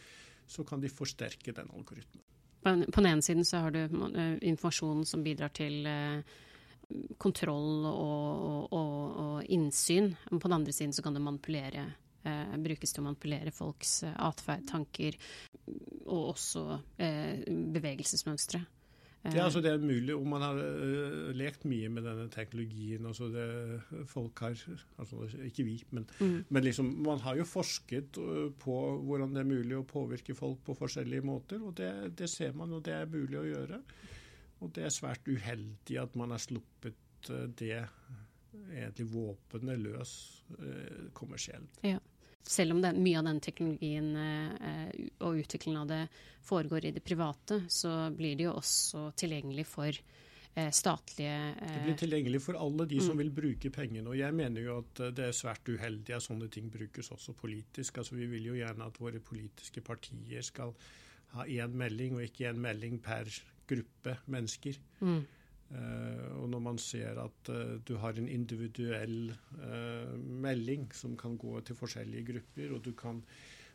[0.47, 2.23] så kan de forsterke den algoritmen.
[2.65, 6.23] På den ene siden så har du uh, informasjon som bidrar til uh,
[7.19, 10.15] kontroll og, og, og, innsyn.
[10.31, 11.85] Men på den andre siden så kan det manipulere
[12.25, 15.19] eh, brukes til å manipulere folks eh, atferd, tanker,
[16.07, 16.65] og også
[17.03, 18.65] eh, bevegelsesmønstre.
[19.33, 23.07] Ja, altså Det er mulig om man har uh, lekt mye med denne teknologien.
[23.07, 24.59] altså det folk har,
[24.99, 26.45] altså Ikke vi, men, mm.
[26.49, 30.61] men liksom, man har jo forsket uh, på hvordan det er mulig å påvirke folk
[30.67, 31.63] på forskjellige måter.
[31.63, 33.81] og det, det, ser man, og det er mulig å gjøre.
[34.61, 37.81] Og det er svært uheldig at man har sluppet uh, det
[38.75, 40.11] egentlig våpenet løs
[41.17, 41.81] kommersielt.
[41.83, 41.99] Ja
[42.47, 44.89] selv om det, mye av den teknologien eh,
[45.25, 46.03] og utviklingen av det
[46.45, 51.85] foregår i det private, så blir det jo også tilgjengelig for eh, statlige eh, Det
[51.87, 53.23] blir tilgjengelig for alle de som mm.
[53.23, 54.11] vil bruke pengene.
[54.11, 57.37] Og jeg mener jo at eh, det er svært uheldig at sånne ting brukes også
[57.39, 58.03] politisk.
[58.03, 60.77] Altså Vi vil jo gjerne at våre politiske partier skal
[61.35, 63.31] ha én melding, og ikke én melding per
[63.67, 64.77] gruppe mennesker.
[65.01, 65.25] Mm.
[65.73, 71.39] Uh, og når man ser at uh, du har en individuell uh, melding som kan
[71.41, 73.23] gå til forskjellige grupper, og du kan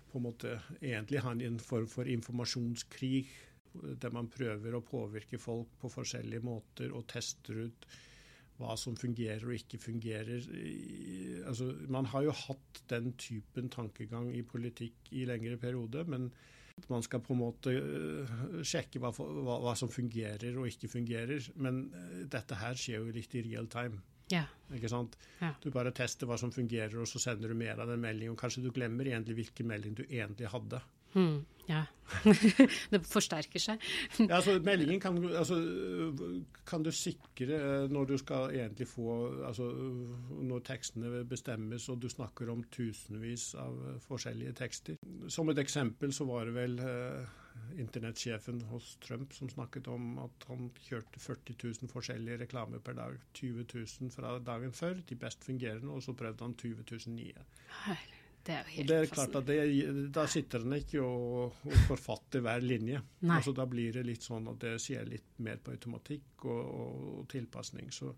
[0.09, 3.25] på en måte egentlig ha en form for informasjonskrig
[4.01, 7.89] der man prøver å påvirke folk på forskjellige måter og tester ut
[8.59, 10.47] hva som fungerer og ikke fungerer.
[11.47, 16.27] altså, man har jo hatt den typen tankegang i politikk i lengre periode, men
[16.89, 21.49] man skal på en måte øh, sjekke hva, hva, hva, som fungerer og ikke fungerer.
[21.59, 24.01] Men øh, dette her skjer jo litt i real time.
[24.29, 24.45] Ja.
[24.75, 25.17] Ikke sant?
[25.41, 25.55] Ja.
[25.61, 28.37] Du bare tester hva som fungerer, og så sender du mer av den meldingen.
[28.39, 30.81] Kanskje du glemmer egentlig hvilken melding du egentlig hadde.
[31.13, 31.85] Hmm, ja.
[32.91, 33.83] det forsterker seg.
[34.17, 35.59] ja, altså Meldingen kan, altså,
[36.67, 39.67] kan, du sikre øh, når du skal egentlig få altså,
[40.41, 44.97] Når tekstene bestemmes, og du snakker om tusenvis av forskjellige tekster.
[45.27, 47.37] Som et eksempel så var det vel eh,
[47.79, 53.19] internettsjefen hos Trump som snakket om at han kjørte 40 000 forskjellige reklamer per dag.
[53.33, 57.45] 20 000 fra dagen før, de best fungerende, og så prøvde han 20 000 nye.
[58.45, 59.57] Det er jo helt og det er klart at det,
[60.15, 63.01] Da sitter en ikke og, og forfatter hver linje.
[63.27, 67.19] Altså, da blir det litt sånn at det skjer litt mer på automatikk og, og,
[67.31, 67.91] tilpasning.
[67.93, 68.13] Så,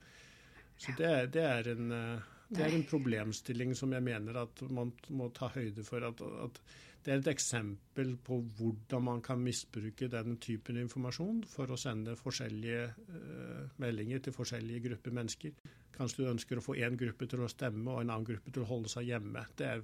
[0.78, 4.94] så det, det, er en, eh, det, er en, problemstilling som jeg mener at man
[5.10, 6.06] må ta høyde for.
[6.08, 6.64] at, at
[7.02, 12.14] det er et eksempel på hvordan man kan misbruke den typen informasjon for å sende
[12.20, 15.56] forskjellige uh, meldinger til forskjellige grupper mennesker.
[15.96, 18.62] Kanskje du ønsker å få én gruppe til å stemme og en annen gruppe til
[18.62, 19.48] å holde seg hjemme.
[19.58, 19.82] Det er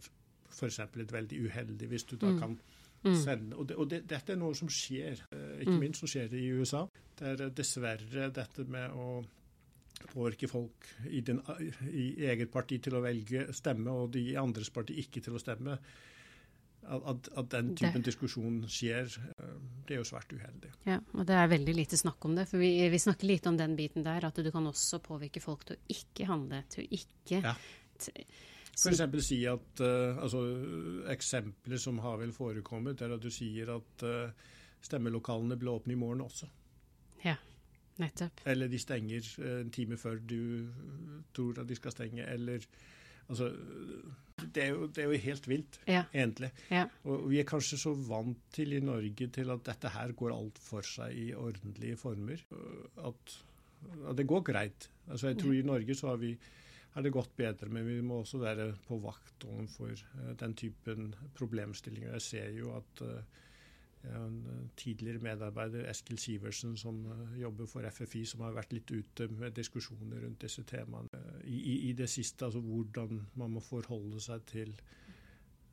[0.51, 0.81] f.eks.
[0.95, 2.39] litt veldig uheldig hvis du da mm.
[2.41, 2.57] kan
[3.03, 3.15] mm.
[3.21, 5.81] sende Og, det, og det, dette er noe som skjer, uh, ikke mm.
[5.83, 6.85] minst som skjer i USA.
[7.17, 9.21] Det er dessverre dette med å
[10.11, 11.39] påvirke folk i, din,
[11.89, 15.41] i eget parti til å velge stemme, og de i andres parti ikke til å
[15.41, 15.79] stemme
[16.87, 18.05] at, at, den typen det.
[18.11, 19.09] diskusjon skjer,
[19.41, 19.55] eh,
[19.87, 20.71] det er jo svært uheldig.
[20.87, 22.47] Ja, og det er veldig lite snakk om det.
[22.49, 25.65] For vi, vi snakker lite om den biten der, at du kan også påvirke folk
[25.67, 27.55] til å ikke handle, til å ikke ja.
[28.77, 29.01] F.eks.
[29.25, 30.43] si at uh, altså,
[31.09, 34.53] Eksempler som har vel forekommet, er at du sier at uh,
[34.85, 36.49] stemmelokalene blir åpne i morgen også.
[37.23, 37.35] Ja,
[37.97, 38.43] nettopp.
[38.45, 40.69] Eller de stenger en time før du
[41.33, 42.27] tror at de skal stenge.
[42.29, 42.61] Eller
[43.27, 43.49] altså
[44.37, 46.03] det er, jo, det er jo, helt vilt, ja.
[46.13, 46.51] egentlig.
[46.69, 46.83] Ja.
[47.09, 50.59] Og vi er kanskje så vant til i Norge til at dette her går alt
[50.61, 52.43] for seg i ordentlige former.
[53.09, 53.33] At,
[54.11, 54.89] at det går greit.
[55.07, 56.35] Altså jeg tror I Norge så har, vi,
[56.97, 61.11] har det gått bedre, men vi må også være på vakt overfor uh, den typen
[61.37, 62.15] problemstillinger.
[62.17, 63.43] Jeg ser jo at uh,
[64.15, 67.05] en tidligere medarbeider, Eskil Sivertsen, som
[67.37, 71.93] jobber for FFI, som har vært litt ute med diskusjoner rundt disse temaene i, i,
[71.93, 74.73] det siste, altså hvordan man må forholde seg til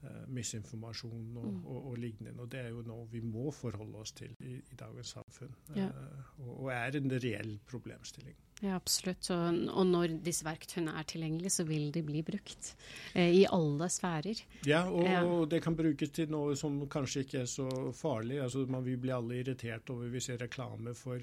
[0.04, 1.60] uh, misinformasjon og, mm.
[1.64, 2.42] og, og, lignende.
[2.42, 5.88] Og det er jo noe vi må forholde oss til i, i dagens samfunn, ja.
[5.88, 8.36] uh, og, og, er en reell problemstilling.
[8.64, 9.28] Ja, absolutt.
[9.34, 12.70] Og, når disse verktøyene er tilgjengelige, så vil de bli brukt
[13.12, 14.40] eh, i alle sfærer.
[14.64, 18.40] Ja, og, det kan brukes til noe som kanskje ikke er så farlig.
[18.44, 21.20] Altså, man vi blir alle irritert over hvis ser reklame for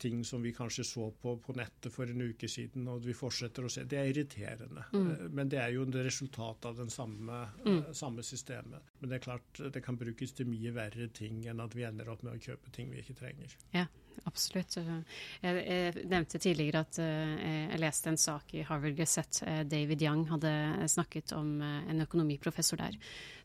[0.00, 3.66] ting som vi kanskje så på på nettet for en uke siden, og vi fortsetter
[3.66, 3.84] å se.
[3.84, 4.84] Det er irriterende.
[4.92, 5.10] Mm.
[5.36, 7.92] Men det er jo et resultat av den samme, mm.
[7.96, 8.94] samme, systemet.
[9.00, 12.08] Men det er klart det kan brukes til mye verre ting enn at vi ender
[12.12, 13.56] opp med å kjøpe ting vi ikke trenger.
[13.76, 13.86] Ja,
[14.28, 14.76] absolutt.
[14.76, 15.02] Jeg,
[15.42, 19.58] jeg nevnte tidligere at jeg leste en sak i Harvard Gazette.
[19.70, 20.52] David Young hadde
[20.92, 22.98] snakket om en økonomiprofessor der.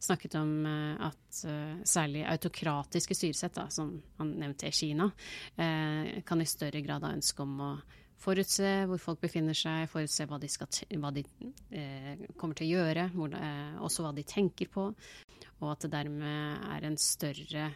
[0.04, 1.42] Snakket om at
[1.88, 5.10] særlig autokratiske styresett, da, som han nevnte i Kina,
[5.56, 7.72] kan i større grad ha ønske om å
[8.22, 10.70] forutse hvor folk befinner seg, forutse hva de, skal,
[11.02, 11.26] hva de
[11.76, 14.90] eh, kommer til å gjøre, eh, også hva de tenker på,
[15.62, 17.70] og at det dermed er en større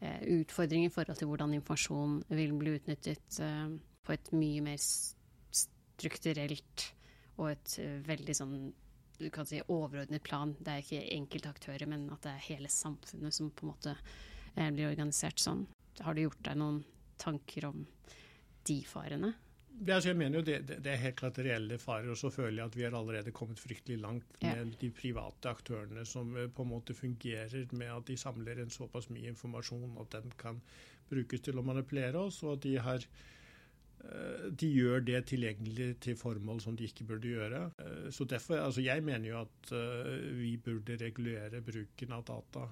[0.00, 3.68] eh, utfordring i forhold til hvordan informasjon vil bli utnyttet eh,
[4.06, 6.86] på et mye mer strukturelt
[7.38, 8.56] og et eh, veldig sånn
[9.20, 10.54] du kan si overordnet plan.
[10.56, 13.92] Det er ikke enkeltaktører, men at det er hele samfunnet som på en måte
[14.56, 15.66] blir organisert sånn.
[16.00, 16.78] Har du gjort deg noen
[17.20, 17.82] tanker om
[18.64, 19.34] de farene?
[19.80, 22.10] Jeg mener jo det, det, er helt klart reelle farer.
[22.12, 24.78] Og så føler jeg at vi har allerede kommet fryktelig langt med ja.
[24.80, 29.08] de private aktørene som eh, på en måte fungerer med at de samler en såpass
[29.10, 30.60] mye informasjon at den kan
[31.10, 33.06] brukes til å manipulere oss, og at de har
[34.56, 37.60] de gjør det tilgjengelig til formål som de ikke burde gjøre.
[37.82, 42.66] Eh, så derfor, altså Jeg mener jo at eh, vi burde regulere bruken av data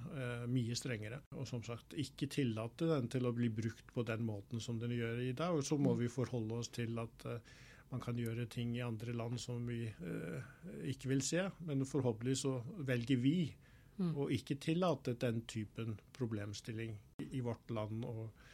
[0.48, 1.20] mye strengere.
[1.36, 4.96] Og som sagt ikke tillate den til å bli brukt på den måten som den
[4.96, 5.54] gjør i dag.
[5.54, 7.26] Og så må vi forholde oss til at
[7.90, 9.86] man kan gjøre ting i andre land som vi
[10.84, 11.46] ikke vil se.
[11.64, 13.38] Men forhåpentlig så velger vi
[13.98, 14.12] mm.
[14.16, 16.96] å ikke tillate den typen problemstilling
[17.30, 18.04] i vårt land.
[18.04, 18.47] og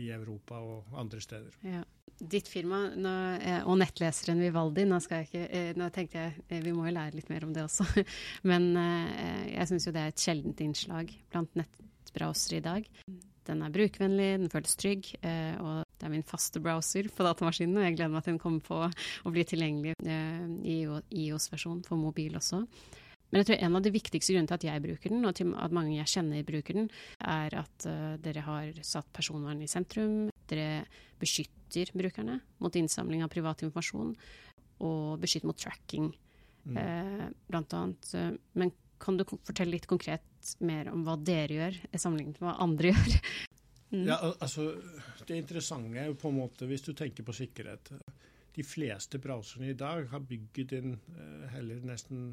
[0.00, 1.58] i Europa og andre steder.
[1.66, 1.82] Ja.
[2.14, 6.72] Ditt firma nå, eh, og nettleseren Vivaldi, nå, ikke, eh, nå, tenkte jeg eh, vi
[6.74, 7.86] må jo lære litt mer om det også,
[8.50, 8.70] men
[9.50, 12.90] jeg syns jo det er et sjeldent innslag blant nettbrowsere i dag.
[13.44, 17.76] Den er brukervennlig, den føles trygg, og det er min faste browser på datamaskinen.
[17.76, 20.78] Og jeg gleder meg til den kommer på å bli tilgjengelig i
[21.26, 22.62] IOS-versjon for mobil også.
[23.34, 25.48] Men jeg tror en av de viktigste grunnene til at jeg bruker den, og til
[25.58, 26.84] at mange jeg kjenner bruker den,
[27.18, 30.28] er at uh, dere har satt personvern i sentrum.
[30.46, 30.84] Dere
[31.18, 34.12] beskytter brukerne mot innsamling av privat informasjon,
[34.86, 36.12] og beskytter mot tracking,
[36.62, 36.78] mm.
[36.78, 38.12] uh, blant annet.
[38.14, 38.70] Uh, men
[39.02, 43.16] kan du fortelle litt konkret mer om hva dere gjør, sammenlignet med hva andre gjør?
[43.96, 44.04] mm.
[44.12, 44.68] Ja, altså,
[45.26, 47.96] Det interessante er jo på en måte, hvis du tenker på sikkerhet
[48.54, 50.94] De fleste browserne i dag har bygget inn
[51.50, 52.28] heller nesten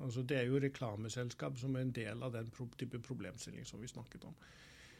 [0.00, 3.90] Altså, det er jo reklameselskap som er en del av den type problemstilling som vi
[3.90, 4.36] snakket om.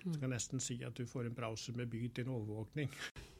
[0.02, 2.90] Du kan nesten si at du får en browser med bygd inn overvåkning.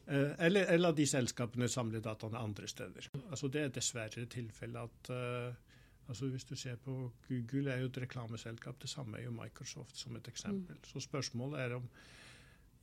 [0.07, 3.09] Eller, eller, at de selskapene samler dataene andre steder.
[3.29, 7.91] Altså, det er dessverre tilfellet at uh, altså, Hvis du ser på Google, er jo
[7.91, 8.81] et reklameselskap.
[8.81, 10.75] Det samme er jo Microsoft som et eksempel.
[10.75, 10.89] Mm.
[10.91, 11.87] Så spørsmålet er om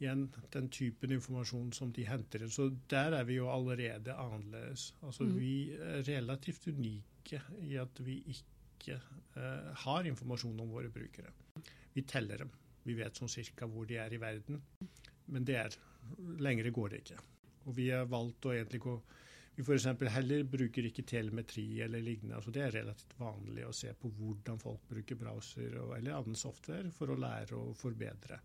[0.01, 2.53] igjen den typen informasjon som de henter inn.
[2.53, 4.95] Så der er vi jo allerede annerledes.
[5.03, 5.35] Altså, mm.
[5.37, 11.33] Vi er relativt unike i at vi ikke ikke eh, har informasjon om våre brukere.
[11.95, 12.51] Vi teller dem.
[12.83, 14.61] Vi vet sånn cirka hvor de er i verden.
[15.31, 15.77] Men det er
[16.43, 17.19] lengre går det ikke.
[17.69, 19.01] Og vi har valgt å egentlig gå
[19.59, 19.85] Vi f.eks.
[20.15, 22.37] heller bruker ikke telemetri eller lignende.
[22.37, 26.39] altså Det er relativt vanlig å se på hvordan folk bruker browser og, eller annen
[26.39, 28.39] software for å lære og forbedre.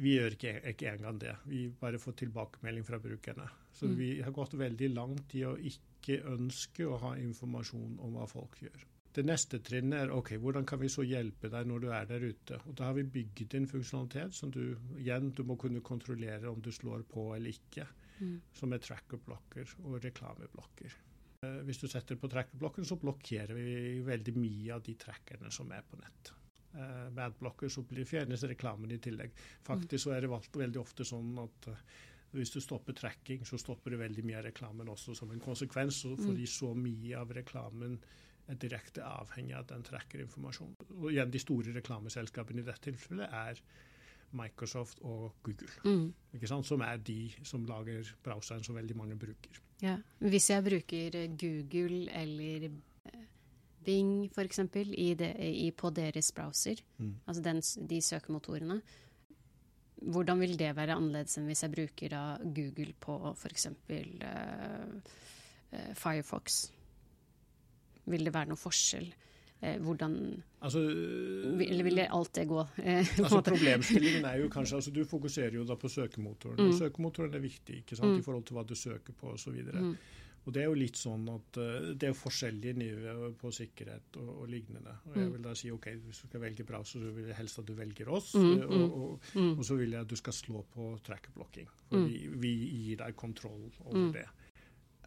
[0.00, 1.36] Vi gjør ikke, ikke engang det.
[1.44, 3.46] Vi bare får tilbakemelding fra brukerne.
[3.76, 3.94] Så mm.
[4.00, 8.58] vi har gått veldig langt i å ikke ønske å ha informasjon om hva folk
[8.64, 8.84] gjør.
[9.14, 12.24] Det neste trinnet er ok, hvordan kan vi så hjelpe deg når du er der
[12.24, 12.58] ute.
[12.66, 16.62] Og Da har vi bygget inn funksjonalitet som du igjen du må kunne kontrollere om
[16.62, 17.86] du slår på eller ikke.
[18.18, 18.38] Mm.
[18.54, 20.96] Som er trackerblokker og reklameblokker.
[21.44, 25.70] Eh, hvis du setter på trackerblokken, så blokkerer vi veldig mye av de trackerne som
[25.74, 26.32] er på nett.
[26.74, 29.34] Eh, med adblocker så blir fjernes reklamen i tillegg.
[29.66, 31.86] Faktisk så er det valgt veldig ofte sånn at uh,
[32.34, 36.02] hvis du stopper tracking, så stopper det veldig mye av reklamen også som en konsekvens.
[36.18, 37.98] Fordi så mye av reklamen
[38.48, 40.74] er direkte avhengig av at den trekker informasjon.
[41.00, 43.60] Og igjen, De store reklameselskapene i dette tilfellet er
[44.34, 45.70] Microsoft og Google.
[45.84, 46.14] Mm.
[46.64, 49.60] Som er de som lager browseren som veldig mange bruker.
[49.82, 49.98] Ja.
[50.18, 53.24] Hvis jeg bruker Google eller eh,
[53.84, 54.60] Bing f.eks.
[55.76, 57.14] på deres browser, mm.
[57.26, 58.80] altså den, de søkemotorene,
[60.04, 63.68] hvordan vil det være annerledes enn hvis jeg bruker Google på f.eks.
[63.88, 64.96] Uh,
[65.72, 66.64] uh, Firefox?
[68.10, 69.12] Vil det være noen forskjell?
[69.64, 70.80] Eh, hvordan altså,
[71.68, 72.66] Eller vil alt det gå?
[72.82, 76.58] Eh, altså, problemstillingen er jo kanskje altså, Du fokuserer jo da på søkemotoren.
[76.58, 76.68] Mm.
[76.68, 78.18] og Søkemotoren er viktig ikke sant, mm.
[78.18, 79.56] i forhold til hva du søker på osv.
[79.72, 79.96] Mm.
[80.44, 84.30] Og Det er jo litt sånn at uh, det er forskjellige nivåer på sikkerhet og,
[84.42, 84.92] og, lignende.
[85.08, 85.32] Og Jeg mm.
[85.32, 87.72] vil da si ok, hvis du skal velge browser, så vil jeg helst at du
[87.78, 88.34] velger oss.
[88.36, 89.54] Mm, uh, og, og, mm.
[89.54, 91.70] og, så vil jeg at du skal slå på trackerblocking.
[91.88, 92.10] For mm.
[92.10, 92.52] vi, vi,
[92.82, 94.26] gir deg kontroll over det.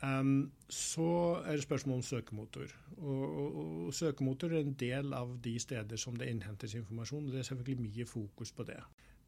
[0.03, 2.73] Um, så er det spørsmål om søkemotor.
[2.97, 7.25] Og, Søkemotor er en del av de steder som det innhentes informasjon.
[7.25, 8.79] og Det er selvfølgelig mye fokus på det.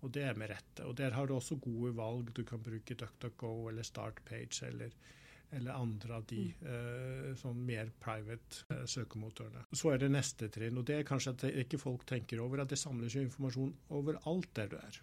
[0.02, 0.86] Og det er med rette.
[0.86, 2.36] Og Der har du også gode valg.
[2.36, 4.90] Du kan bruke DuckDuckGo eller Startpage eller
[5.52, 6.66] eller andre av de mm.
[6.66, 9.64] uh, sånn mer private uh, søkemotorene.
[9.74, 12.70] Så er det neste trinn, og det er kanskje at ikke folk tenker over, at
[12.70, 15.00] det samles jo informasjon overalt der du er.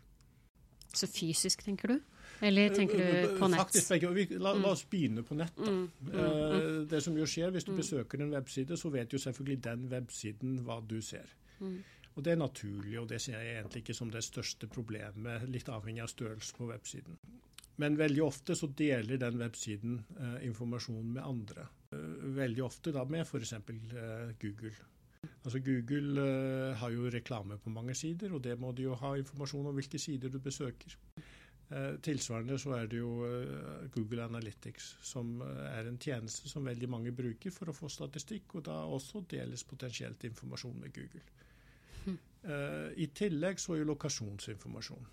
[0.94, 1.98] Så fysisk, tenker du?
[2.40, 3.60] Eller tenker du eh, på nett?
[3.60, 4.38] Faktisk begge.
[4.38, 5.56] La, la, oss begynne på nett.
[5.56, 5.70] da.
[5.70, 6.20] Mm, mm, mm.
[6.20, 7.80] Eh, det som jo skjer Hvis du mm.
[7.80, 11.32] besøker en webside, så vet jo selvfølgelig den websiden hva du ser.
[11.60, 11.78] Mm.
[12.16, 15.68] Og Det er naturlig, og det ser jeg egentlig ikke som det største problemet, litt
[15.68, 17.18] avhengig av størrelse på websiden.
[17.76, 21.66] Men veldig ofte så deler den websiden eh, informasjon med andre.
[21.92, 23.52] Eh, veldig ofte da med f.eks.
[23.52, 24.72] Eh, Google.
[25.44, 29.12] Altså Google eh, har jo reklame på mange sider, og det må de jo ha
[29.20, 30.96] informasjon om hvilke sider du besøker.
[31.70, 36.88] Eh, tilsvarende så er det jo eh, Google Analytics, som er en tjeneste som veldig
[36.90, 41.26] mange bruker for å få statistikk, og da også deles potensielt informasjon med Google.
[42.06, 42.18] Hm.
[43.02, 45.08] I tillegg så er jo lokasjonsinformasjon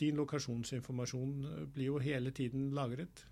[0.00, 3.26] din lokasjonsinformasjon eh, blir jo hele tiden lagret.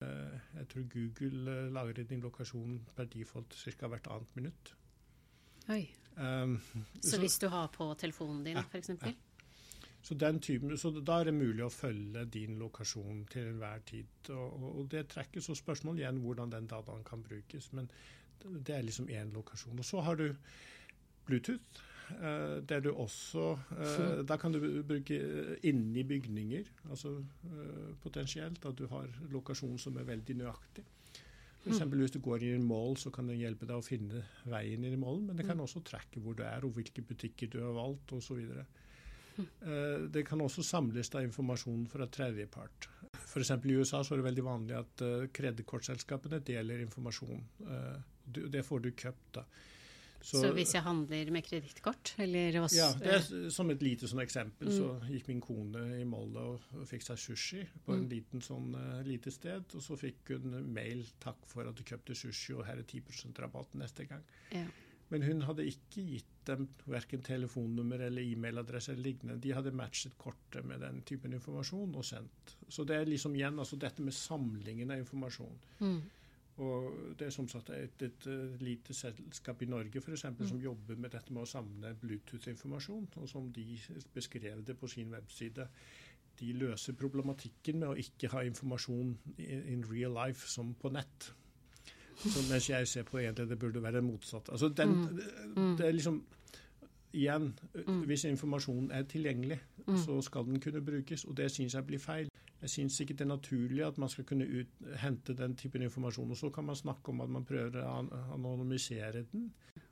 [0.00, 3.86] Eh, jeg tror Google eh, lagrer din lokasjon per default ca.
[3.86, 4.74] hvert annet minutt.
[5.68, 5.88] Oi.
[6.16, 6.58] Um,
[7.00, 8.90] så, så, hvis du har på telefonen din, ja, f.eks.?
[10.02, 14.08] Så, typen, så, da er det mulig å følge din lokasjon til enhver tid.
[14.32, 17.68] Og, og, og det trekker så spørsmål igjen hvordan den dataen kan brukes.
[17.76, 17.90] Men
[18.40, 19.78] det er liksom én lokasjon.
[19.78, 20.30] Og så har du
[21.28, 21.84] Bluetooth.
[22.10, 25.18] Eh, der du også eh, Da kan du bruke
[25.62, 27.12] inni bygninger, altså
[27.44, 30.84] eh, potensielt at du har lokasjon som er veldig nøyaktig.
[31.60, 31.84] F.eks.
[31.84, 31.98] Mm.
[32.00, 34.96] hvis du går i en mall, så kan den hjelpe deg å finne veien inn
[34.96, 35.64] i mallen, men det kan mm.
[35.66, 38.40] også trekke hvor du er, og hvilke butikker du har valgt, osv.
[40.10, 42.88] Det kan også samles da informasjon fra tredjepart.
[43.20, 43.50] F.eks.
[43.56, 45.04] i USA så er det veldig vanlig at
[45.36, 47.44] kredittkortselskapene deler informasjon.
[48.26, 49.44] Det får du kjøpt da.
[50.20, 54.08] Så, så, hvis jeg handler med kredittkort, eller hva Ja, det er som et lite
[54.10, 54.68] sånn eksempel.
[54.68, 54.74] Mm.
[54.76, 58.10] Så gikk min kone i Molde og, og fikk seg sushi på en mm.
[58.10, 59.64] liten sånn uh, lite sted.
[59.72, 63.32] Og så fikk hun mail 'takk for at du kjøpte sushi, og her er 10
[63.40, 64.26] rabatt neste gang'.
[64.52, 64.66] Ja.
[65.10, 69.40] Men hun hadde ikke gitt dem verken telefonnummer eller e-mailadresse eller lignende.
[69.42, 72.56] De hadde matchet kortet med den typen informasjon og sendt.
[72.68, 75.60] Så det er liksom igjen altså dette med samlingen av informasjon.
[75.80, 76.00] Mm.
[76.60, 80.50] Og Det er som sagt et, et, et lite selskap i Norge for eksempel, mm.
[80.50, 83.08] som jobber med dette med å samle Bluetooth-informasjon.
[83.16, 83.64] og Som de
[84.14, 85.68] beskrev det på sin webside.
[86.40, 91.32] De løser problematikken med å ikke ha informasjon in real life som på nett.
[92.20, 94.50] Så mens jeg ser på egentlig det burde være motsatt.
[94.52, 95.20] Altså den, mm.
[95.56, 95.76] mm.
[95.78, 96.20] Det er liksom
[97.12, 98.02] Igjen, mm.
[98.06, 99.96] hvis informasjonen er tilgjengelig, mm.
[99.98, 101.24] så skal den kunne brukes.
[101.24, 102.30] Og det syns jeg blir feil.
[102.60, 106.30] Jeg syns ikke det er naturlig at man skal kunne ut, hente den typen informasjon.
[106.30, 107.96] Og så kan man snakke om at man prøver å
[108.34, 109.50] anonymisere den.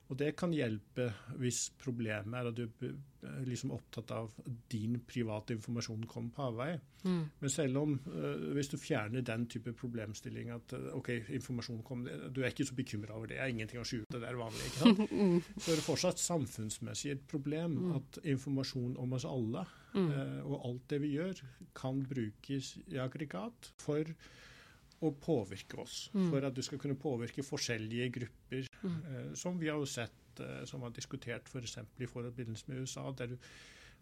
[0.09, 1.05] Og det kan hjelpe
[1.37, 6.47] hvis problemet er at du er liksom opptatt av at din private informasjon kommer på
[6.47, 6.79] avveie.
[7.03, 7.19] Mm.
[7.43, 12.07] Men selv om uh, hvis du fjerner den type problemstilling at uh, OK, informasjon kom
[12.07, 14.65] du er ikke så bekymra over det, det er ingenting å skjule, det er vanlig,
[14.71, 15.05] ikke sant?
[15.19, 15.41] Mm.
[15.59, 17.87] Så er det fortsatt samfunnsmessig et problem mm.
[17.97, 21.41] at informasjon om oss alle uh, og alt det vi gjør,
[21.77, 24.09] kan brukes i aggregat for
[24.99, 25.97] å påvirke oss.
[26.13, 26.29] Mm.
[26.31, 28.95] For at du skal kunne påvirke forskjellige grupper, mm.
[29.11, 31.79] eh, som vi har jo sett, eh, som har diskutert f.eks.
[31.85, 33.37] For i forbindelse med USA, der du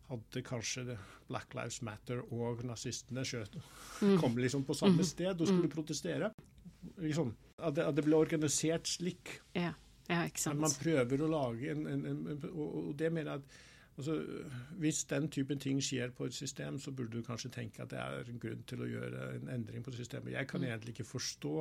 [0.08, 3.58] hadde kanskje Black Lives Matter og nazistene skjøt,
[4.02, 4.16] mm.
[4.22, 5.10] kom liksom på samme mm.
[5.10, 5.76] sted og skulle mm.
[5.76, 6.32] protestere.
[7.04, 9.40] Liksom, at, det, at det ble organisert slik.
[9.58, 9.74] Ja.
[10.08, 10.62] Ja, ikke sant.
[10.64, 13.58] Man prøver å lage en, en, en, en og, det mener jeg at
[13.98, 14.26] Altså,
[14.78, 17.98] hvis den typen ting skjer på et system, så burde du kanskje tenke at det
[17.98, 20.36] er en grunn til å gjøre en endring på systemet.
[20.36, 20.68] Jeg kan mm.
[20.70, 21.54] egentlig ikke forstå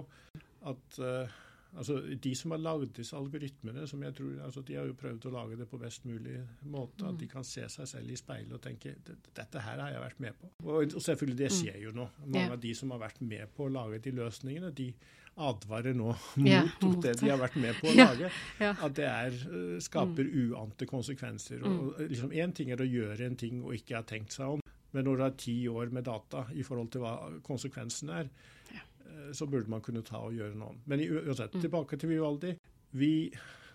[0.68, 1.38] at uh,
[1.78, 5.30] altså, De som har lagd disse algoritmene, som jeg tror, altså, de har jo prøvd
[5.30, 7.08] å lage det på best mulig måte.
[7.08, 7.32] At de mm.
[7.32, 10.52] kan se seg selv i speilet og tenke dette her har jeg vært med på.
[10.66, 11.58] Og, og selvfølgelig, det mm.
[11.62, 12.10] skjer jo nå.
[12.26, 14.92] Mange av de som har vært med på å lage de løsningene, de
[15.36, 18.30] advarer nå mot, ja, mot det de har vært med på å lage.
[18.62, 20.36] Ja, at det er, eh, skaper mm.
[20.46, 21.60] uante konsekvenser.
[21.62, 22.06] Og, mm.
[22.12, 24.62] liksom ting er å gjøre en ting og ikke ha tenkt seg om,
[24.96, 28.30] men når du har ti år med data i forhold til hva konsekvensen er,
[28.72, 30.78] eh, så burde man kunne ta og gjøre noe.
[30.88, 31.66] Men uansett, mm.
[31.66, 32.54] tilbake til Vivaldi.
[32.96, 33.12] Vi,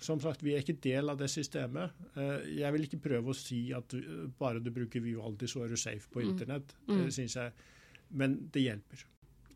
[0.02, 1.94] som sagt, vi er ikke del av det systemet.
[2.16, 3.94] Eh, jeg vil ikke prøve å si at
[4.40, 6.74] bare du bruker Vivaldi, så er du safe på internett.
[6.88, 7.04] Mm.
[7.04, 7.08] Mm.
[7.20, 7.70] synes jeg.
[8.18, 9.06] Men det hjelper.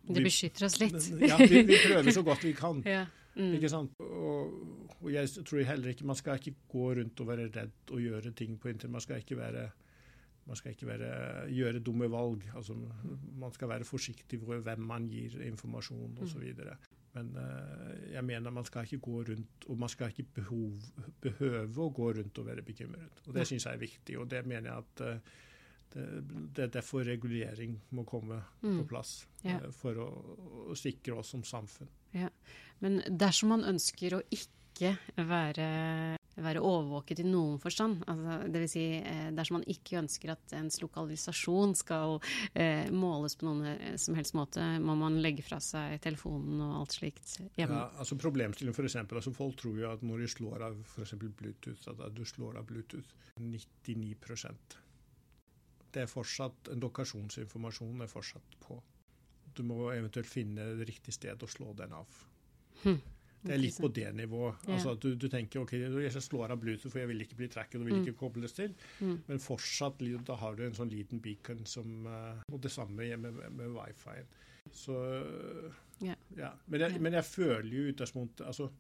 [0.08, 0.98] Det beskytter oss litt.
[1.32, 2.82] ja, vi, vi, prøver så godt vi kan.
[2.96, 3.06] ja.
[3.38, 3.56] mm.
[3.58, 3.96] Ikke sant?
[4.04, 4.60] Og,
[5.00, 8.36] og, jeg tror heller ikke Man skal ikke gå rundt og være redd og gjøre
[8.38, 8.98] ting på internett.
[9.00, 9.70] Man skal ikke være
[10.46, 11.08] man skal ikke være,
[11.50, 12.44] gjøre dumme valg.
[12.56, 12.76] Altså,
[13.42, 16.44] man skal være forsiktig med hvem man gir informasjon osv.
[17.16, 20.86] Men uh, jeg mener man skal ikke gå rundt, og man skal ikke behov,
[21.24, 23.24] behøve å gå rundt og være bekymret.
[23.26, 25.34] Og Det syns jeg er viktig, og det mener jeg at uh,
[25.94, 26.06] det,
[26.56, 28.82] det, er derfor regulering må komme mm.
[28.82, 29.16] på plass.
[29.46, 29.60] Ja.
[29.62, 30.10] Uh, for å,
[30.66, 31.92] å, sikre oss som samfunn.
[32.16, 32.32] Ja.
[32.84, 35.70] Men dersom man ønsker å ikke være
[36.44, 38.04] være overvåket i noen forstand.
[38.12, 38.72] Altså, Dvs.
[38.76, 42.18] Si, eh, dersom man ikke ønsker at ens lokalisasjon skal
[42.52, 46.82] eh, måles på noen eh, som helst måte, må man legge fra seg telefonen og
[46.82, 47.78] alt slikt hjemme.
[47.78, 48.98] Ja, altså Problemstillingen f.eks.
[49.06, 51.16] Altså folk tror jo at når de slår av f.eks.
[51.24, 54.18] Bluetooth, at du slår av Bluetooth 99
[55.96, 58.78] Det er fortsatt En lokasjonsinformasjon er fortsatt på.
[59.56, 62.24] Du må eventuelt finne det riktige stedet å slå den av.
[62.84, 62.98] Hm.
[63.46, 64.64] Det er litt på det nivået.
[64.66, 64.76] Ja.
[64.76, 67.50] Altså at du, du, tenker ok, jeg slår av Bluetooth, for jeg vil ikke bli
[67.54, 68.06] tracket og vil mm.
[68.08, 68.74] ikke kobles til.
[69.00, 69.20] Mm.
[69.28, 73.38] Men fortsatt da har du en sånn liten beacon som uh, Og det samme med,
[73.38, 74.18] med, med wifi.
[74.74, 74.98] Så
[76.02, 76.16] ja.
[76.36, 76.52] ja.
[76.66, 78.72] Men, jeg, men, jeg, føler jo utgangspunktet altså,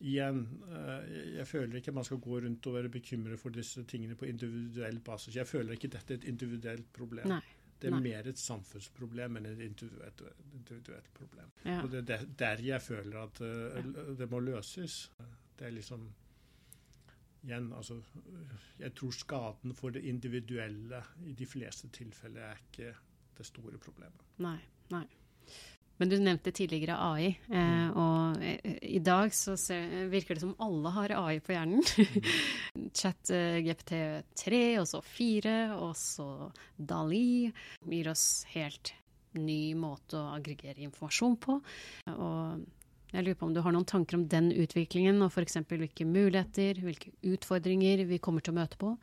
[0.00, 1.02] Igjen, uh,
[1.34, 5.00] jeg føler ikke man skal gå rundt og være bekymret for disse tingene på individuell
[5.00, 5.36] basis.
[5.36, 7.26] Jeg føler ikke dette er et individuelt problem.
[7.28, 7.42] Nei.
[7.78, 8.00] Det er Nei.
[8.08, 10.22] mer et samfunnsproblem enn et individuelt,
[10.54, 11.50] individuelt problem.
[11.64, 11.82] Ja.
[11.82, 15.10] Og Det er der jeg føler at uh, det må løses.
[15.58, 16.08] Det er liksom
[17.42, 18.00] Igjen, altså
[18.78, 22.94] Jeg tror skaden for det individuelle i de fleste tilfeller er ikke
[23.38, 24.24] det store problemet.
[24.42, 24.58] Nei,
[24.90, 25.04] nei.
[25.98, 27.96] Men du nevnte tidligere AI, eh, mm.
[27.98, 31.82] og eh, i dag så ser, virker det som alle har AI på hjernen.
[32.98, 36.28] Chat eh, GPT3, og så 4, og så
[36.78, 37.50] Dali
[37.82, 38.94] gir oss helt
[39.38, 41.58] ny måte å aggregere informasjon på.
[42.14, 42.62] Og
[43.08, 45.58] jeg lurer på om du har noen tanker om den utviklingen, og f.eks.
[45.66, 48.94] hvilke muligheter, hvilke utfordringer vi kommer til å møte på.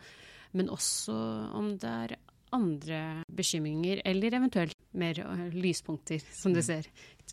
[0.56, 1.16] Men også
[1.60, 2.16] om det er
[2.56, 6.68] andre bekymringer, eller eventuelt mer eh, lyspunkter, som du mm.
[6.68, 6.90] ser,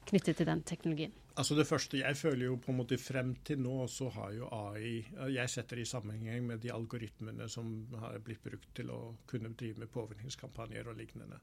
[0.09, 1.15] knyttet til den teknologien?
[1.33, 4.51] Altså Det første jeg føler jo på en måte frem til nå, så har jo
[4.53, 4.99] AI
[5.33, 7.71] Jeg setter det i sammenheng med de algoritmene som
[8.03, 9.01] har blitt brukt til å
[9.31, 11.41] kunne drive med påvirkningskampanjer og lignende.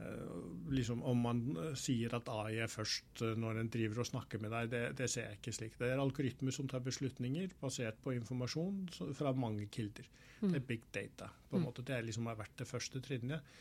[0.00, 4.08] Uh, liksom Om man uh, sier at AI er først uh, når en driver og
[4.08, 5.76] snakker med deg, det, det, ser jeg ikke slik.
[5.78, 10.08] Det er algoritmer som tar beslutninger basert på informasjon fra mange kilder.
[10.40, 10.48] Mm.
[10.48, 11.30] Det er big data.
[11.48, 11.68] på en mm.
[11.68, 11.86] måte.
[11.86, 13.54] Det liksom har vært det første trinnet.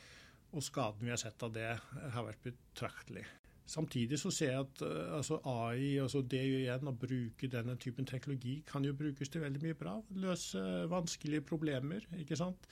[0.57, 1.69] Og skaden vi har sett av det,
[2.13, 3.25] har vært betraktelig.
[3.69, 4.81] Samtidig så ser jeg at
[5.15, 9.61] altså AI, altså det igjen å bruke denne typen teknologi, kan jo brukes til veldig
[9.63, 9.95] mye bra.
[10.19, 10.61] Løse
[10.91, 12.05] vanskelige problemer.
[12.19, 12.67] ikke sant?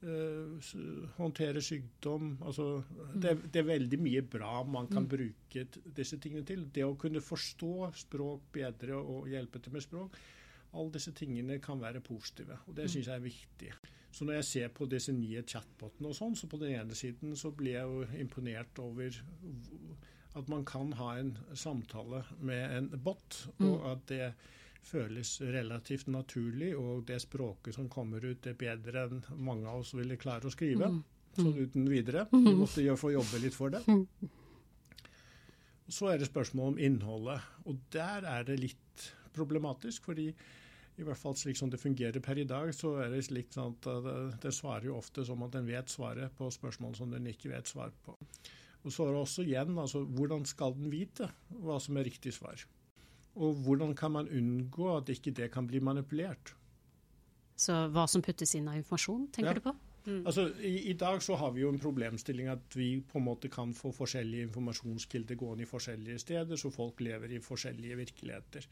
[0.00, 0.56] Uh,
[1.18, 2.78] håndtere sykdom altså,
[3.12, 5.10] det, det, er veldig mye bra man kan mm.
[5.12, 5.64] bruke
[5.96, 6.62] disse tingene til.
[6.72, 10.16] Det å kunne forstå språk bedre og hjelpe til med språk.
[10.70, 12.92] Alle disse tingene kan være positive, og det mm.
[12.94, 13.72] syns jeg er viktig.
[14.10, 17.36] Så når jeg ser på disse nye chatbotene og sånn, så på den ene siden
[17.38, 19.20] så blir jeg jo imponert over
[20.38, 23.86] at man kan ha en samtale med en bot, og mm.
[23.92, 24.32] at det
[24.86, 29.94] føles relativt naturlig, og det språket som kommer ut, er bedre enn mange av oss
[29.94, 30.90] ville klare å skrive.
[30.90, 31.00] Mm.
[31.36, 32.26] Sånn uten videre.
[32.32, 33.82] Vi måtte måtte få jobbe litt for det.
[33.86, 34.30] Mm.
[35.90, 40.04] Så er det spørsmål om innholdet, og der er det litt problematisk.
[40.10, 40.32] fordi
[41.00, 43.76] i hvert fall slik som det fungerer per i dag, så er det slik sånn
[43.78, 47.28] at det, det svarer jo ofte som at den vet svaret på spørsmål som den
[47.30, 48.16] ikke vet svar på.
[48.84, 52.34] Og så er det også igjen, altså hvordan skal den vite hva som er riktig
[52.36, 52.60] svar?
[53.38, 56.54] Og hvordan kan man unngå at ikke det kan bli manipulert?
[57.60, 59.58] Så hva som puttes inn av informasjon, tenker ja.
[59.58, 59.74] du på?
[60.06, 60.22] Mm.
[60.24, 63.50] Altså, i, i, dag så har vi jo en problemstilling at vi på en måte
[63.52, 68.68] kan få forskjellige informasjonskilder gående i forskjellige steder, så folk lever i forskjellige virkeligheter.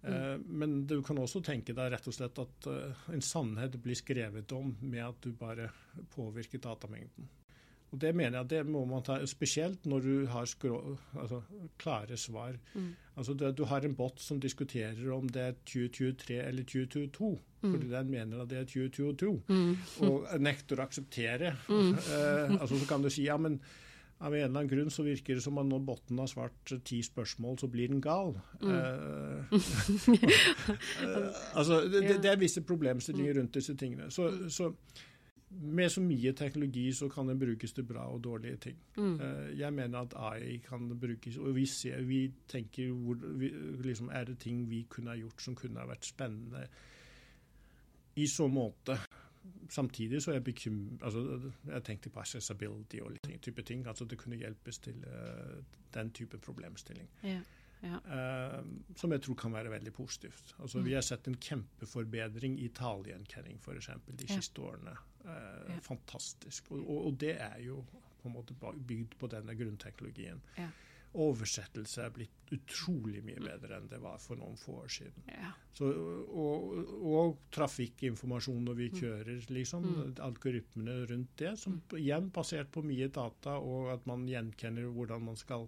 [0.00, 0.14] Mm.
[0.14, 3.98] Eh, men du kan også tenke deg rett og slett at uh, en sannhet blir
[3.98, 5.68] skrevet om med at du bare
[6.14, 7.28] påvirker datamengden.
[7.90, 11.40] Og Det mener jeg det må man ta spesielt når du har skrå, altså,
[11.78, 12.54] klare svar.
[12.74, 12.92] Mm.
[13.16, 17.30] Altså du, du, har en bot som diskuterer om det er 2023 eller 2022,
[17.62, 17.72] mm.
[17.72, 19.76] fordi den mener at det er 2022, mm.
[20.06, 21.54] og nekter å akseptere.
[21.68, 21.92] Mm.
[21.98, 23.58] Eh, altså Så kan du si ja, men
[24.20, 27.00] av en eller annen grunn så virker det som at når botten har svart ti
[27.02, 28.34] spørsmål, så blir den gal.
[28.60, 28.72] Mm.
[28.76, 29.54] Eh,
[31.04, 33.38] eh, altså, det, det, er visse problemstillinger mm.
[33.40, 34.10] rundt disse tingene.
[34.12, 34.70] Så, så
[35.50, 38.76] med så mye teknologi så kan den brukes til bra og dårlige ting.
[38.96, 39.14] Mm.
[39.14, 43.48] Uh, jeg mener at AI kan brukes, og vi, ser, vi tenker hvor, vi,
[43.82, 46.66] liksom, Er det ting vi kunne ha gjort som kunne ha vært spennende
[48.16, 48.98] i så måte?
[49.70, 53.86] samtidig så er jeg bekymret altså, Jeg tenkte på accessibility og litt type ting.
[53.86, 55.62] altså Det kunne hjelpes til uh,
[55.94, 57.08] den type problemstilling.
[57.22, 57.40] Ja.
[57.80, 58.00] Ja.
[58.04, 58.58] Uh,
[58.98, 60.54] som jeg tror kan være veldig positivt.
[60.58, 60.84] Altså, mm.
[60.84, 63.90] Vi har sett en kjempeforbedring i talegjenkjenning f.eks.
[64.10, 64.36] de ja.
[64.36, 64.96] siste årene.
[65.24, 66.70] Uh, fantastisk.
[66.74, 67.80] Og, og, og, det er jo
[68.20, 70.42] på en måte bygd på denne grunnteknologien.
[70.60, 70.68] Ja
[71.18, 75.26] oversettelse er blitt utrolig mye bedre enn det var for noen få år siden.
[75.26, 75.50] Ja.
[75.74, 78.98] Så, og, og, trafikkinformasjon når vi mm.
[79.00, 79.88] kjører, liksom.
[79.88, 80.12] Mm.
[80.26, 81.56] Algoritmene rundt det.
[81.58, 81.96] Som mm.
[81.98, 85.66] igjen basert på mye data, og at man gjenkjenner hvordan man skal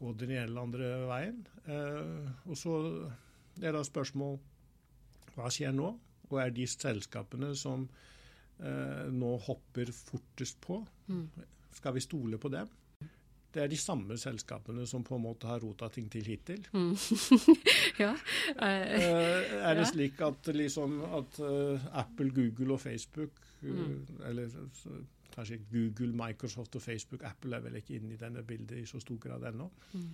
[0.00, 1.40] gå den ene eller andre veien.
[1.68, 2.76] Eh, og så
[3.60, 4.38] er da spørsmål
[5.36, 5.92] hva skjer nå?
[6.30, 7.86] Og er de selskapene som
[8.62, 10.78] eh, nå hopper fortest på,
[11.10, 11.24] mm.
[11.80, 12.76] skal vi stole på dem?
[13.50, 16.60] det er de samme selskapene som på en måte har rota ting til hittil.
[16.70, 16.92] Mm.
[18.04, 18.12] ja.
[18.54, 19.88] Uh, er det ja.
[19.90, 21.40] slik at, liksom, at
[22.04, 24.22] Apple, Google og Facebook mm.
[24.28, 24.54] Eller
[25.34, 29.00] kanskje Google, Microsoft og Facebook Apple er vel ikke inne i denne bildet i så
[29.02, 29.70] stor grad ennå.
[29.92, 30.10] Mm.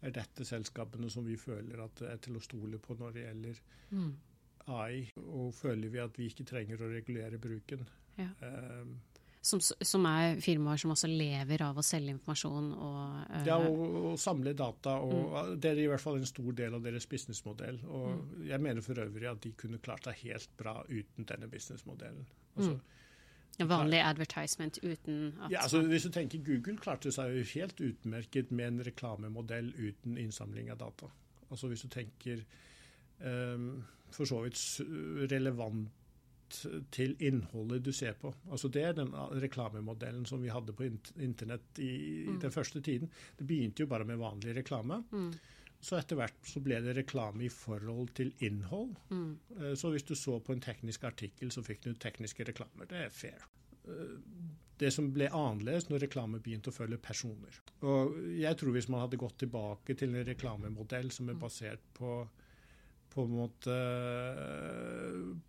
[0.00, 3.62] Er dette selskapene som vi føler at er til å stole på når det gjelder
[3.90, 4.10] mm.
[4.72, 5.06] AI?
[5.26, 7.84] Og føler vi at vi ikke trenger å regulere bruken?
[8.16, 8.30] Ja.
[8.40, 8.96] Um,
[9.40, 12.98] som, som, er firmaer som også lever av å selge informasjon og
[13.30, 14.98] uh, Ja, og, og, samle data.
[15.00, 15.54] og mm.
[15.60, 17.80] Det er i hvert fall en stor del av deres businessmodell.
[17.88, 18.42] Og mm.
[18.50, 22.26] jeg mener for øvrig at de kunne klart seg helt bra uten denne businessmodellen.
[22.56, 22.99] Altså, mm.
[23.68, 28.50] Vanlig advertisement uten at Ja, altså Hvis du tenker Google klarte seg jo helt utmerket
[28.50, 31.10] med en reklamemodell uten innsamling av data.
[31.50, 32.44] Altså Hvis du tenker
[33.18, 35.90] um, for så vidt relevant
[36.90, 38.32] til innholdet du ser på.
[38.50, 42.40] Altså Det er den reklamemodellen som vi hadde på internett i, mm.
[42.42, 43.10] den første tiden.
[43.38, 45.02] Det begynte jo bare med vanlig reklame.
[45.12, 45.32] Mm.
[45.80, 48.92] Så etter hvert så ble det reklame i forhold til innhold.
[49.08, 49.30] Mm.
[49.56, 52.88] Eh, så hvis du så på en teknisk artikkel, så fikk du tekniske reklamer.
[52.90, 53.46] Det er fair.
[54.80, 57.56] Det som ble annerledes når reklame begynte å følge personer.
[57.84, 61.42] Og jeg tror hvis man hadde gått tilbake til en reklamemodell som er mm.
[61.42, 62.22] basert på
[63.10, 63.76] på en måte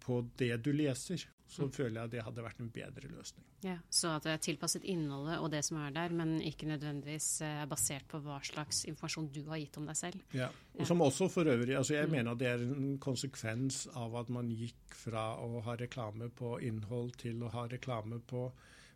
[0.01, 1.71] på det du leser, så mm.
[1.75, 3.45] føler jeg det hadde vært en bedre løsning.
[3.65, 7.27] Ja, Så at det er tilpasset innholdet og det som er der, men ikke nødvendigvis
[7.43, 10.21] er eh, basert på hva slags informasjon du har gitt om deg selv.
[10.37, 10.47] Ja,
[10.77, 12.15] og som også for øvrig, altså Jeg mm.
[12.15, 17.17] mener det er en konsekvens av at man gikk fra å ha reklame på innhold
[17.19, 18.47] til å ha reklame på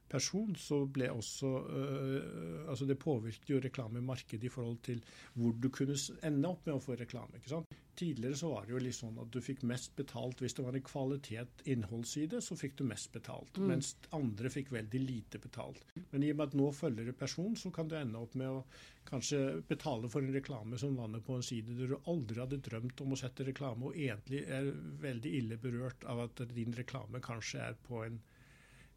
[0.09, 5.01] person, så ble også øh, altså Det påvirket jo reklamemarkedet i forhold til
[5.33, 7.39] hvor du kunne ende opp med å få reklame.
[7.39, 7.75] ikke sant?
[7.95, 10.75] Tidligere så var det jo litt sånn at du fikk mest betalt hvis det var
[10.75, 13.55] en kvalitet innholdsside, så fikk du mest betalt.
[13.55, 13.69] Mm.
[13.71, 15.85] Mens andre fikk veldig lite betalt.
[16.11, 18.51] Men i og med at nå følger det person, så kan du ende opp med
[18.51, 18.65] å
[19.07, 23.01] kanskje betale for en reklame som lander på en side der du aldri hadde drømt
[23.05, 24.71] om å sette reklame, og egentlig er
[25.03, 28.19] veldig ille berørt av at din reklame kanskje er på en,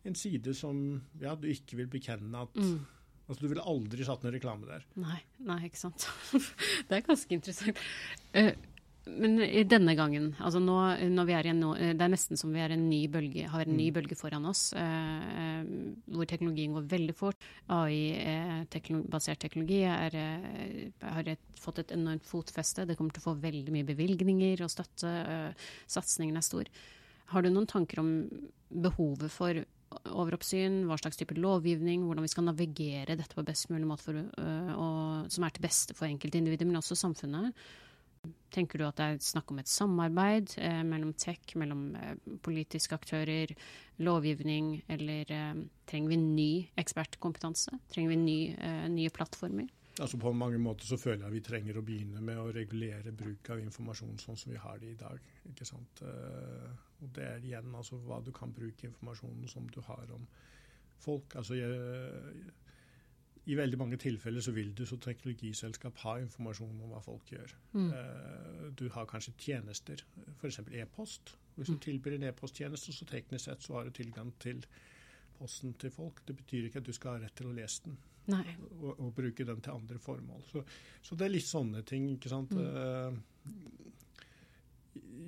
[0.08, 0.78] en side som
[1.20, 2.78] ja, du ikke vil bekjenne at mm.
[3.28, 4.84] Altså, Du ville aldri satt noen reklame der.
[4.96, 6.06] Nei, nei ikke sant.
[6.88, 7.82] det er ganske interessant.
[8.32, 8.54] Uh,
[9.08, 9.38] men
[9.68, 10.76] denne gangen, altså nå,
[11.12, 11.62] når vi er i en,
[11.96, 13.94] det er nesten som vi er en ny bølge, har en ny mm.
[13.96, 15.62] bølge foran oss, eh,
[16.12, 17.46] hvor teknologien går veldig fort.
[17.72, 22.84] AI-basert teknologi er, eh, har et, fått et enormt fotfeste.
[22.88, 25.08] Det kommer til å få veldig mye bevilgninger og støtte.
[25.08, 26.68] Eh, satsingen er stor.
[27.32, 28.12] Har du noen tanker om
[28.68, 29.64] behovet for
[30.12, 34.22] overoppsyn, hva slags type lovgivning, hvordan vi skal navigere dette på best mulig måte, for,
[34.40, 37.56] uh, og, som er til beste for enkeltindivider, men også samfunnet?
[38.52, 42.96] Tenker du at det er snakk om et samarbeid eh, mellom tech, mellom eh, politiske
[42.96, 43.52] aktører,
[44.02, 46.50] lovgivning, eller eh, trenger vi ny
[46.82, 47.78] ekspertkompetanse?
[47.92, 48.38] Trenger vi ny,
[48.90, 49.70] nye plattformer?
[49.98, 53.50] Altså På mange måter så føler jeg vi trenger å begynne med å regulere bruk
[53.50, 55.18] av informasjon sånn som vi har det i dag.
[55.50, 56.02] ikke sant?
[56.06, 56.68] Eh,
[57.00, 60.24] og Det er igjen altså hva du kan bruke informasjonen som du har om
[60.98, 61.36] folk.
[61.38, 62.48] Altså jeg,
[63.48, 67.54] i veldig mange tilfeller så vil du som teknologiselskap ha informasjon om hva folk gjør.
[67.72, 67.86] Mm.
[67.92, 70.02] Uh, du har kanskje tjenester,
[70.40, 70.60] f.eks.
[70.72, 71.36] e-post.
[71.54, 71.80] Hvis du mm.
[71.86, 74.66] tilbyr en e-posttjeneste, så teknisk sett så har du tilgang til
[75.38, 76.20] posten til folk.
[76.28, 79.44] Det betyr ikke at du skal ha rett til å lese den og, og, bruke
[79.44, 80.42] den til andre formål.
[80.50, 80.62] Så,
[81.02, 82.52] så, det er litt sånne ting, ikke sant.
[82.52, 83.20] Mm.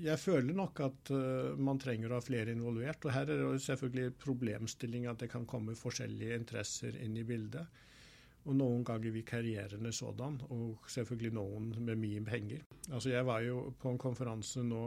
[0.01, 3.05] Jeg føler nok at uh, man trenger å ha flere involvert.
[3.05, 7.87] Og her er det selvfølgelig problemstilling at det kan komme forskjellige interesser inn i bildet
[8.49, 12.63] og noen ganger vikarierende sådan, og selvfølgelig noen med mye penger.
[12.89, 14.87] Altså Jeg var jo på en konferanse nå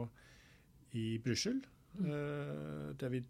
[0.98, 1.62] i Brussel.
[1.94, 2.06] Mm.
[2.10, 3.22] Uh, der, vi,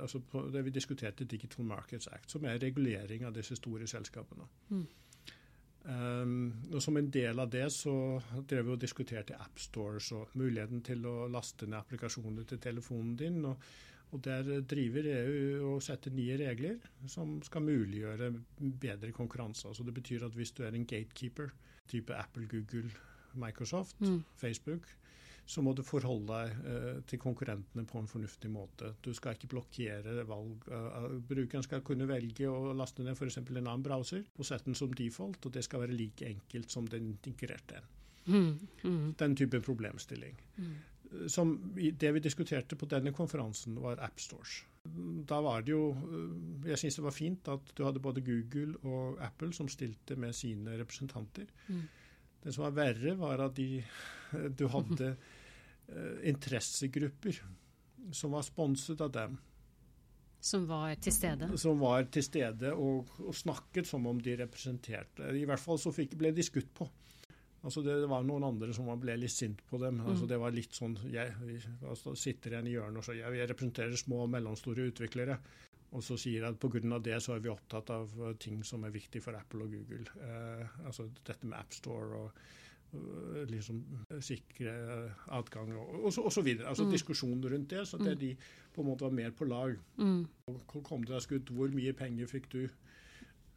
[0.00, 4.48] altså der, vi, diskuterte Digital Markets Act, som er regulering av disse store selskapene.
[4.68, 4.86] Mm.
[5.84, 7.94] Um, og Som en del av det så
[8.48, 13.44] drev vi og diskuterte appstores og muligheten til å laste ned applikasjoner til telefonen din.
[13.44, 13.60] og
[14.12, 16.76] Og Der driver EU og setter nye regler
[17.06, 18.32] som skal muliggjøre
[18.80, 19.68] bedre konkurranse.
[19.68, 21.50] Altså det betyr at hvis du er en gatekeeper,
[21.88, 22.90] type Apple, Google,
[23.34, 24.22] Microsoft, mm.
[24.36, 24.86] Facebook,
[25.46, 28.94] så må du forholde deg eh, til konkurrentene på en fornuftig måte.
[29.04, 30.64] Du skal ikke blokkere valg.
[30.70, 33.42] Uh, brukeren skal kunne velge å laste ned f.eks.
[33.42, 36.88] en annen browser og sette den som default, og det skal være like enkelt som
[36.88, 37.92] den integrerte en.
[38.24, 38.52] Mm.
[38.82, 39.06] Mm.
[39.20, 40.40] Den type problemstilling.
[40.56, 40.74] Mm
[41.26, 44.62] som Det vi diskuterte på denne konferansen, var AppStores.
[45.28, 48.76] Da var det jo eh, Jeg syns det var fint at du hadde både Google
[48.82, 51.46] og Apple som stilte med sine representanter.
[51.68, 51.84] Mm.
[52.44, 53.82] Det som var verre, var at de,
[54.58, 55.14] du hadde
[56.24, 57.40] interessegrupper
[58.12, 59.36] som var sponset av dem.
[60.44, 61.48] Som var til stede?
[61.56, 65.30] Som var til stede og, og snakket som om de representerte.
[65.32, 66.88] I hvert fall så fikk, ble de skutt på.
[67.64, 70.02] Altså det, det, var noen andre som ble litt sint på dem.
[70.02, 70.10] Mm.
[70.12, 71.32] Altså det var litt sånn jeg,
[71.80, 75.38] altså sitter igjen i hjørnet og så jeg, jeg representerer små og mellomstore utviklere.
[75.94, 76.98] Og så sier jeg at pga.
[76.98, 80.04] det så er vi opptatt av uh, ting som er viktig for Apple og Google.
[80.26, 82.44] Eh, altså dette med AppStore og
[83.50, 83.80] liksom
[84.22, 84.72] sikre
[85.34, 86.68] adgang og, og, så, og så videre.
[86.70, 86.90] Altså mm.
[86.94, 87.84] diskusjonen rundt det.
[87.88, 88.20] Så det mm.
[88.20, 88.32] de
[88.74, 89.76] på en måte var mer på lag.
[89.96, 90.26] Mm.
[90.74, 92.62] Kom det deg skutt, hvor mye penger fikk du?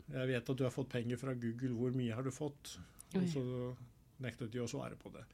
[0.07, 2.77] Jeg vet at du har fått penger fra Google, hvor mye har du fått?
[3.15, 3.43] Og så
[4.23, 5.25] nektet de å svare på det.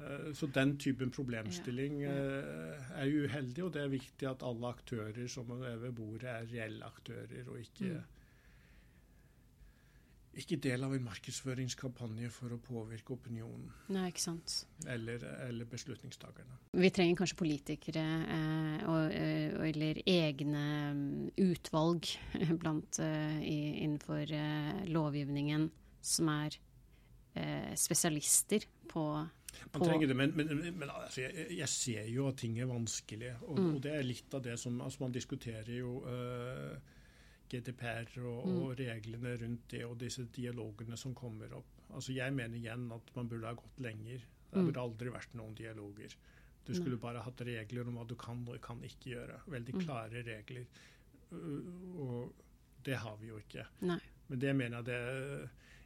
[0.00, 5.26] Eh, så den typen problemstilling eh, er uheldig, og det er viktig at alle aktører
[5.28, 8.19] som er ved bordet, er reelle aktører, og ikke, mm.
[10.38, 13.66] Ikke del av en markedsføringskampanje for å påvirke opinionen.
[13.90, 14.60] Nei, ikke sant.
[14.86, 16.58] Eller, eller beslutningstakerne.
[16.78, 18.04] Vi trenger kanskje politikere
[18.36, 20.64] eh, og, og, eller egne
[20.94, 21.10] mm,
[21.48, 22.12] utvalg
[22.62, 25.66] blant, eh, innenfor eh, lovgivningen
[26.00, 26.56] som er
[27.34, 29.04] eh, spesialister på
[29.72, 33.32] man trenger det, men, men, men altså, jeg, jeg, ser jo at ting er vanskelig.
[33.48, 33.74] Og, mm.
[33.74, 36.76] og, det er litt av det som altså Man diskuterer jo uh,
[37.50, 38.58] GDPR og, mm.
[38.62, 41.78] og, reglene rundt det og disse dialogene som kommer opp.
[41.90, 44.22] Altså Jeg mener igjen at man burde ha gått lenger.
[44.50, 44.68] Det mm.
[44.68, 46.14] burde aldri vært noen dialoger.
[46.66, 49.40] Du skulle bare hatt regler om hva du kan og kan ikke gjøre.
[49.50, 49.82] Veldig mm.
[49.82, 50.66] klare regler.
[51.30, 52.44] Uh, og
[52.86, 53.66] det har vi jo ikke.
[53.88, 53.98] Nei.
[54.30, 55.00] Men det mener jeg det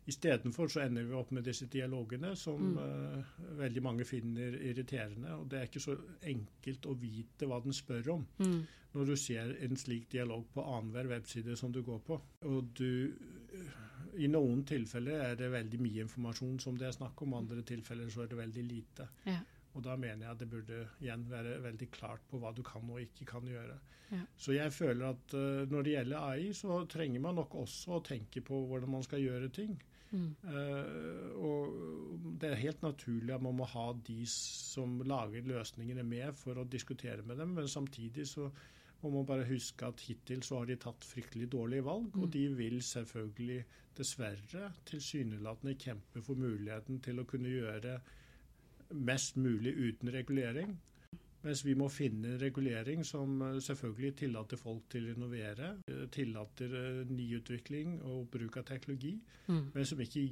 [0.07, 2.75] Istedenfor så ender vi opp med disse dialogene som mm.
[2.77, 5.33] uh, veldig mange finner irriterende.
[5.39, 5.97] Og det er ikke så
[6.29, 8.59] enkelt å vite hva den spør om mm.
[8.99, 12.21] når du ser en slik dialog på annenhver webside som du går på.
[12.51, 12.91] Og du
[14.21, 18.13] I noen tilfeller er det veldig mye informasjon som det er snakk om, andre tilfeller
[18.13, 19.09] så er det veldig lite.
[19.27, 19.41] Ja.
[19.75, 22.87] Og da mener jeg at det burde igjen være veldig klart på hva du kan
[22.93, 23.81] og ikke kan gjøre.
[24.13, 24.21] Ja.
[24.37, 28.05] Så jeg føler at uh, når det gjelder AI, så trenger man nok også å
[28.05, 29.75] tenke på hvordan man skal gjøre ting.
[30.15, 36.37] Uh, og det er helt naturlig at man må ha de som lager løsningene med
[36.39, 38.51] for å diskutere med dem, men samtidig så
[39.03, 42.23] må man bare huske at hittil så har de tatt fryktelig dårlige valg, mm.
[42.23, 43.59] og de vil selvfølgelig
[43.99, 47.99] dessverre tilsynelatende kjempe for muligheten til å kunne gjøre
[48.95, 50.77] mest mulig uten regulering.
[51.45, 56.05] Mens vi må finne en regulering som eh, selvfølgelig tillater folk til å innovere, eh,
[56.13, 59.19] tillater eh, nyutvikling og bruk av teknologi,
[59.49, 59.65] mm.
[59.75, 60.29] men som ikke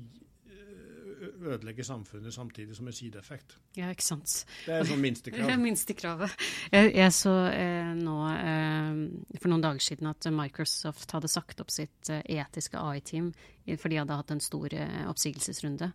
[1.23, 3.57] ødelegger samfunnet samtidig som en sideeffekt.
[3.77, 4.35] Ja, ikke sant.
[4.67, 5.47] Det er sånn minstekrav.
[5.51, 6.35] Det minstekravet.
[6.73, 11.73] Jeg, jeg så eh, nå eh, for noen dager siden at Microsoft hadde sagt opp
[11.75, 13.33] sitt eh, etiske AI-team
[13.63, 14.75] fordi de hadde hatt en stor
[15.07, 15.93] oppsigelsesrunde.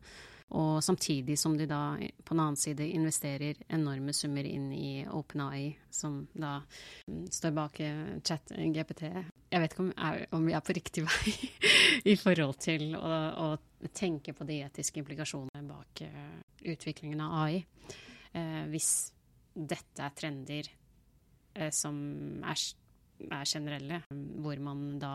[0.55, 5.73] Og samtidig som de da på den annen side investerer enorme summer inn i OpenAI,
[5.91, 6.61] som da
[7.07, 9.03] mm, står bak eh, chat-GPT.
[9.51, 11.33] Jeg vet ikke om, er, om, vi er på riktig vei
[12.13, 13.11] i forhold til å,
[13.43, 13.49] å,
[13.93, 16.39] tenke på de etiske implikasjonene bak uh,
[16.71, 17.59] utviklingen av AI.
[18.31, 18.89] Uh, hvis
[19.53, 20.71] dette er trender
[21.59, 21.99] uh, som
[22.41, 22.63] er,
[23.27, 24.01] er generelle,
[24.41, 25.13] hvor man da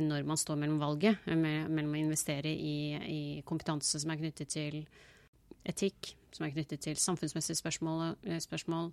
[0.00, 4.48] når man står mellom valget, eh, mellom å investere i, i, kompetanse som er knyttet
[4.48, 4.78] til
[5.68, 8.92] etikk, som er knyttet til samfunnsmessige spørsmål, eh, spørsmål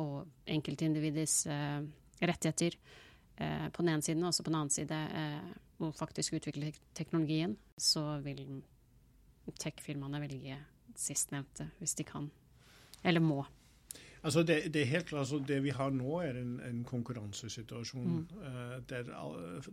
[0.00, 1.82] og enkeltindividets eh,
[2.24, 2.78] rettigheter
[3.36, 5.52] eh, på den ene siden, og også på den annen side eh,
[5.84, 8.62] å faktisk utvikle teknologien, så vil
[9.60, 10.56] tech-firmaene velge
[10.96, 12.30] sistnevnte hvis de kan,
[13.04, 13.42] eller må.
[14.24, 18.06] Altså det, det, er helt klart, altså det vi har nå, er en, en konkurransesituasjon.
[18.06, 18.38] Mm.
[18.40, 19.10] Uh, der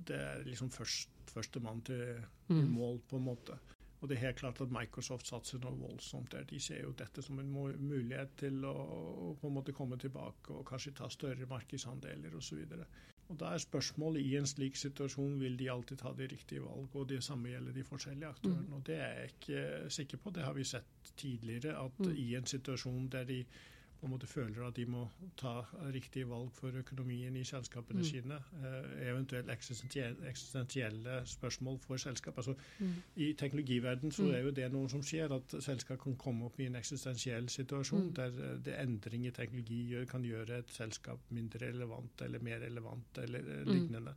[0.07, 2.01] det er liksom først, førstemann til
[2.47, 2.65] mm.
[2.73, 3.59] mål, på en måte.
[4.01, 6.43] Og det er helt klart at Microsoft satser noe voldsomt der.
[6.49, 10.55] De ser jo dette som en mulighet til å, å på en måte komme tilbake
[10.55, 12.63] og kanskje ta større markedsandeler osv.
[13.31, 16.89] Og Da er spørsmålet i en slik situasjon vil de alltid ta de riktige valg,
[16.97, 18.67] og det samme gjelder de forskjellige aktørene.
[18.67, 18.73] Mm.
[18.73, 20.33] Og Det er jeg ikke sikker på.
[20.35, 22.15] Det har vi sett tidligere, at mm.
[22.17, 23.43] i en situasjon der de
[24.01, 25.03] på en måte føler at de må
[25.37, 25.61] ta
[25.93, 28.03] riktige valg for økonomien i selskapene Mm.
[28.03, 28.39] sine.
[28.63, 32.37] Eh, eventuelt eksistensielle, eksistensielle spørsmål for selskap.
[32.37, 32.93] Altså, Mm.
[33.15, 34.31] I teknologiverdenen så Mm.
[34.33, 38.07] er jo det noe som skjer, at selskap kan komme opp i en eksistensiell situasjon
[38.09, 38.13] Mm.
[38.15, 42.59] der eh, det endring i teknologi gjør, kan gjøre et selskap mindre relevant eller mer
[42.59, 43.71] relevant eller eh, Mm.
[43.71, 44.13] lignende.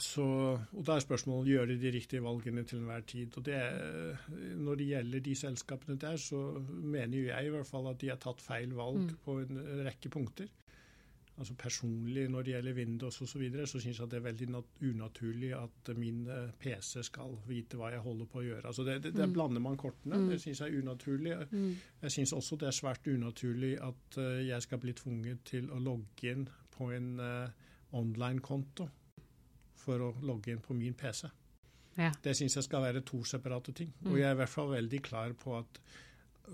[0.00, 0.24] Så,
[0.72, 3.36] og Da er spørsmålet gjør de de riktige valgene til enhver tid.
[3.36, 3.58] og det
[4.56, 8.08] Når det gjelder de selskapene der, så mener jo jeg i hvert fall at de
[8.08, 9.16] har tatt feil valg Mm.
[9.24, 10.48] på en rekke punkter.
[11.38, 14.48] Altså Personlig når det gjelder Windows osv., så, videre, så syns jeg det er veldig
[14.50, 18.66] nat unaturlig at min eh, PC skal vite hva jeg holder på å gjøre.
[18.66, 19.32] Altså det, det, Der Mm.
[19.32, 20.16] blander man kortene.
[20.16, 20.28] Mm.
[20.30, 21.36] Det syns jeg er unaturlig.
[21.50, 21.76] Mm.
[22.02, 25.78] Jeg syns også det er svært unaturlig at eh, jeg skal bli tvunget til å
[25.78, 27.48] logge inn på en uh,
[27.92, 28.88] online-konto
[29.82, 31.28] for å logge inn på min PC.
[31.98, 32.12] Ja.
[32.24, 33.92] Det syns jeg skal være to separate ting.
[34.00, 34.12] Mm.
[34.12, 35.80] Og jeg er i hvert fall veldig klar på at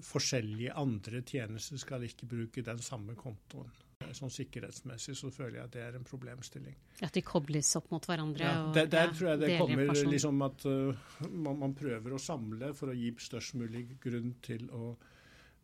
[0.04, 3.70] forskjellige andre tjenester skal ikke bruke den samme kontoen.
[4.14, 6.76] Sånn sikkerhetsmessig så føler jeg at det er en problemstilling.
[7.04, 8.46] At de kobles opp mot hverandre.
[8.46, 12.20] Ja, der, der ja, tror jeg det kommer liksom at uh, man, man prøver å
[12.22, 14.94] samle for å gi størst mulig grunn til å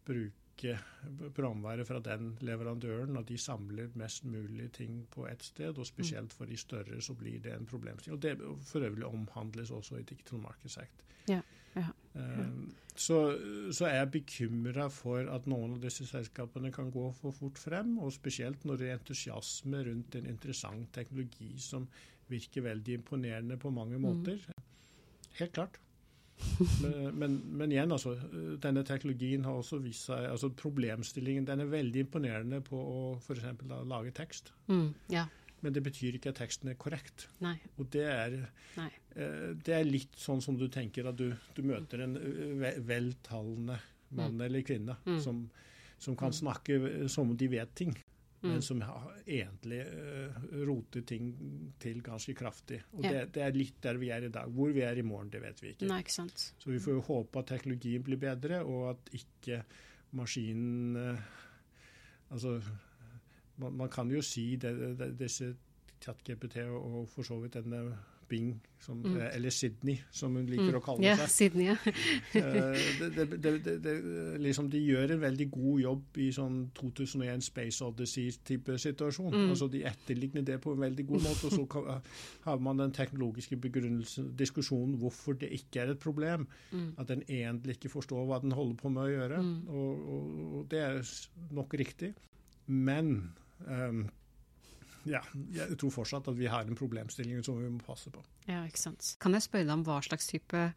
[0.04, 0.43] bruke
[1.34, 5.78] programværet fra den leverandøren, at de samler mest mulig ting på ett sted.
[5.78, 8.16] Og spesielt for de større så blir det en problemstilling.
[8.16, 11.04] Og det for øvrig omhandles også i Digital Markets Act.
[11.28, 11.40] Ja,
[11.76, 12.48] ja, ja.
[12.96, 13.38] Så,
[13.72, 17.96] så er jeg bekymra for at noen av disse selskapene kan gå for fort frem,
[17.98, 21.88] og spesielt når det er entusiasme rundt en interessant teknologi som
[22.30, 24.38] virker veldig imponerende på mange måter.
[25.40, 25.80] Helt klart.
[26.82, 28.14] Men, men, men igjen, altså.
[28.62, 33.44] Denne teknologien har også vist seg altså Problemstillingen den er veldig imponerende på å f.eks.
[33.90, 34.52] lage tekst.
[34.68, 35.24] Mm, ja.
[35.64, 37.28] Men det betyr ikke at teksten er korrekt.
[37.40, 37.54] Nei.
[37.80, 38.34] Og det er,
[38.76, 38.90] Nei.
[39.16, 43.78] eh, det er litt sånn som du tenker at du, du møter en eh, veltalende
[44.14, 45.20] mann eller kvinne Mm.
[45.24, 45.38] som,
[45.98, 46.38] som kan Mm.
[46.42, 47.94] snakke som om de vet ting,
[48.44, 48.50] Mm.
[48.52, 48.80] men som
[49.24, 50.34] egentlig uh,
[50.68, 51.30] roter ting
[51.80, 52.82] til ganske kraftig.
[52.92, 53.12] Og Ja.
[53.12, 54.50] det, det er litt der vi er i dag.
[54.52, 55.88] Hvor vi er i morgen, det vet vi ikke.
[55.88, 56.44] Nei, ikke sant.
[56.58, 59.62] Så vi får jo håpe at teknologien blir bedre, og at ikke
[60.12, 61.18] maskinen uh,
[62.34, 62.60] Altså,
[63.56, 65.54] man, man kan jo si det, det, disse
[66.02, 67.82] ChatGPT og, og for så vidt denne
[68.34, 68.54] Bing,
[68.84, 69.14] som, Mm.
[69.16, 70.76] eh, eller Sydney, som hun liker Mm.
[70.76, 71.30] å kalle Ja, seg.
[71.32, 71.76] Sydney, ja.
[72.34, 73.94] Eh, det, det, det,
[74.44, 79.32] liksom de gjør en veldig god jobb i sånn 2001 Space Odyssey-type situasjon.
[79.32, 79.48] Mm.
[79.54, 81.46] Altså De etterligner det på en veldig god måte.
[81.48, 82.02] Og så kan,
[82.48, 83.56] har man den teknologiske
[84.36, 86.46] diskusjonen hvorfor det ikke er et problem.
[86.72, 86.94] Mm.
[86.98, 89.40] At den egentlig ikke forstår hva den holder på med å gjøre.
[89.40, 89.68] Mm.
[89.68, 91.00] Og, og, og det er
[91.54, 92.12] nok riktig.
[92.66, 93.32] Men
[93.68, 94.06] ehm,
[95.10, 95.20] ja,
[95.54, 98.22] jeg tror fortsatt at vi har en problemstilling som vi må passe på.
[98.48, 99.14] Ja, ikke sant.
[99.22, 100.68] Kan jeg spørre deg om hva slags type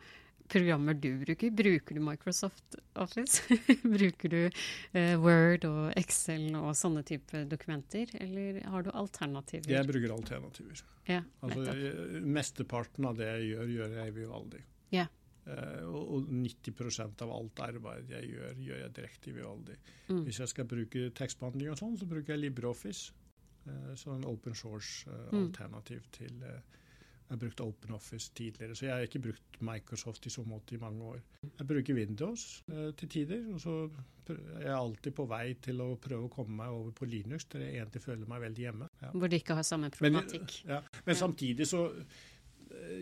[0.48, 1.52] programmer du bruker?
[1.52, 3.42] Bruker du Microsoft Office?
[3.98, 9.74] bruker du eh, Word og Excel og sånne type dokumenter, eller har du alternativer?
[9.76, 10.84] Jeg bruker alternativer.
[11.10, 14.64] ja, Altså, jeg- Mesteparten av det jeg gjør, gjør jeg i Vivaldi.
[14.96, 15.08] Ja.
[15.48, 19.76] Uh, og, og 90% av alt arbeid jeg gjør, gjør jeg direkte i Vivaldi.
[20.10, 20.26] Mm.
[20.26, 23.14] Hvis jeg skal bruke tekstbehandling og sånn, så bruker jeg LibreOffice.
[23.68, 24.56] Eh, så en open Mm.
[24.56, 26.60] source-alternativ til eh,
[27.30, 30.78] Jeg har brukt OpenOffice tidligere, så jeg har ikke brukt Microsoft i så måte i
[30.80, 31.18] mange år.
[31.60, 33.74] Jeg bruker Windows eh, til tider, og så
[34.30, 37.60] er jeg alltid på vei til å prøve å komme meg over på Linux, der
[37.66, 38.88] jeg egentlig føler meg veldig hjemme.
[39.02, 39.12] Ja.
[39.12, 40.56] Hvor de ikke har samme Men, problematikk.
[40.70, 40.80] ja.
[41.06, 42.04] Men samtidig så eh,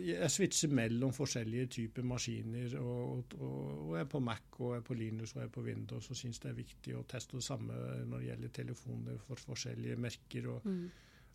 [0.06, 2.76] Jeg switcher mellom forskjellige typer maskiner.
[2.80, 5.54] Og, og, og jeg er på Mac og jeg er på Linux og jeg er
[5.56, 7.74] på Windows og syns det er viktig å teste det samme
[8.06, 10.90] når det gjelder telefoner for forskjellige merker og, Mm.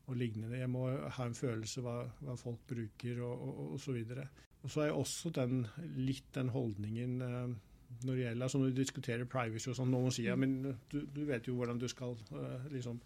[0.07, 0.57] og lignende.
[0.59, 0.85] Jeg må
[1.17, 4.27] ha en følelse hva, hva folk bruker og, og, og så videre.
[4.63, 5.65] Og så er jeg også den,
[5.97, 7.53] litt den holdningen eh,
[8.05, 9.91] når det gjelder altså når du diskuterer privacy og sånn.
[9.91, 10.61] Noen sier ja, men
[10.91, 13.01] du, du vet jo hvordan du skal eh, liksom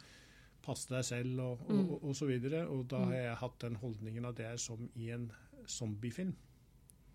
[0.66, 1.86] passe deg selv og, og, Mm.
[1.92, 2.66] og, og så videre.
[2.68, 3.06] Og da Mm.
[3.12, 5.32] har jeg hatt den holdningen at det er som i en
[5.68, 6.34] zombiefilm.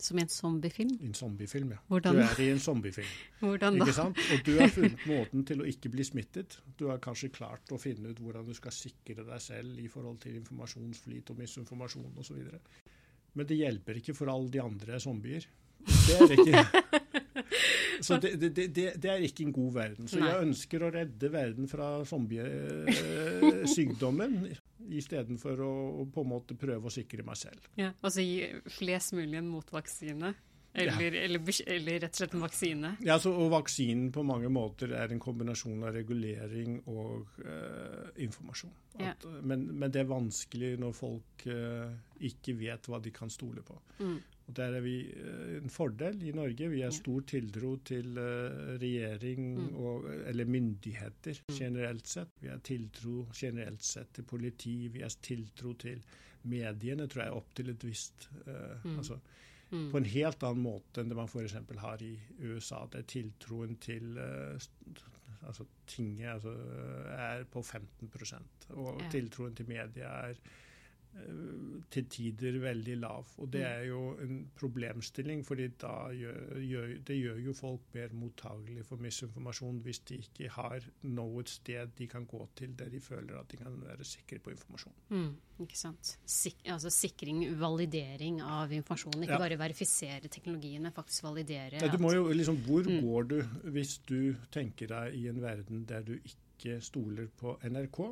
[0.01, 0.95] Som i en zombiefilm?
[1.03, 1.77] I en zombiefilm, ja.
[1.91, 3.11] Hvordan, Du er i en zombiefilm.
[3.41, 3.85] hvordan da?
[3.85, 4.17] Ikke sant?
[4.33, 6.57] Og du har funnet måten til å ikke bli smittet.
[6.79, 10.21] Du har kanskje klart å finne ut hvordan du skal sikre deg selv i forhold
[10.23, 12.41] til informasjonsflyt og misinformasjon osv.
[13.35, 15.45] Men det hjelper ikke for alle de andre zombier.
[15.85, 16.65] Det er ikke,
[18.07, 18.67] så det, det, det,
[19.01, 20.05] det er ikke en god verden.
[20.11, 24.33] Så jeg ønsker å redde verden fra zombiesykdommen
[25.01, 25.73] istedenfor å,
[26.03, 27.61] å på en måte prøve å sikre meg selv.
[27.79, 28.39] Ja, altså gi
[28.79, 30.29] flest mulig en motvaksine?
[30.73, 32.91] Eller, eller, eller rett og slett en vaksine?
[33.03, 38.71] Ja, så, og Vaksinen på mange måter er en kombinasjon av regulering og uh, informasjon.
[39.01, 39.41] At, ja.
[39.43, 41.91] men, men det er vanskelig når folk uh,
[42.23, 43.81] ikke vet hva de kan stole på.
[43.99, 44.21] Mm.
[44.51, 44.95] Og Der er vi
[45.61, 46.69] en fordel i Norge.
[46.73, 49.77] Vi har stor tiltro til regjering mm.
[49.79, 51.55] og, eller myndigheter mm.
[51.55, 52.33] generelt sett.
[52.43, 54.89] Vi har tiltro generelt sett til politi.
[54.91, 56.03] Vi har tiltro til
[56.51, 58.97] mediene, tror jeg, opp til et visst uh, mm.
[58.97, 59.19] altså,
[59.71, 59.87] mm.
[59.93, 61.55] På en helt annen måte enn det man f.eks.
[61.85, 62.83] har i USA.
[62.91, 64.71] Det er tiltroen til uh,
[65.47, 66.57] altså tinget altså,
[67.17, 69.07] er på 15% og ja.
[69.13, 70.70] tiltroen til media er Eh,
[71.91, 73.27] til tider veldig lav.
[73.43, 73.69] Og det mm.
[73.69, 79.03] er jo en problemstilling, fordi da gjør, gjør, det gjør jo folk mer mottagelig for
[79.03, 83.51] misinformasjon hvis de ikke har noe sted de kan gå til der de føler at
[83.51, 84.97] de kan være sikre på informasjon.
[85.11, 85.33] Mm,
[85.67, 86.15] ikke sant.
[86.25, 89.19] Sik altså sikring, validering av informasjon.
[89.25, 89.43] Ikke ja.
[89.43, 91.83] bare verifisere teknologien, men faktisk validere.
[91.83, 93.03] Ja, du må jo liksom, Hvor mm.
[93.05, 93.39] går du
[93.75, 98.05] hvis du tenker deg i en verden der du ikke stoler på NRK?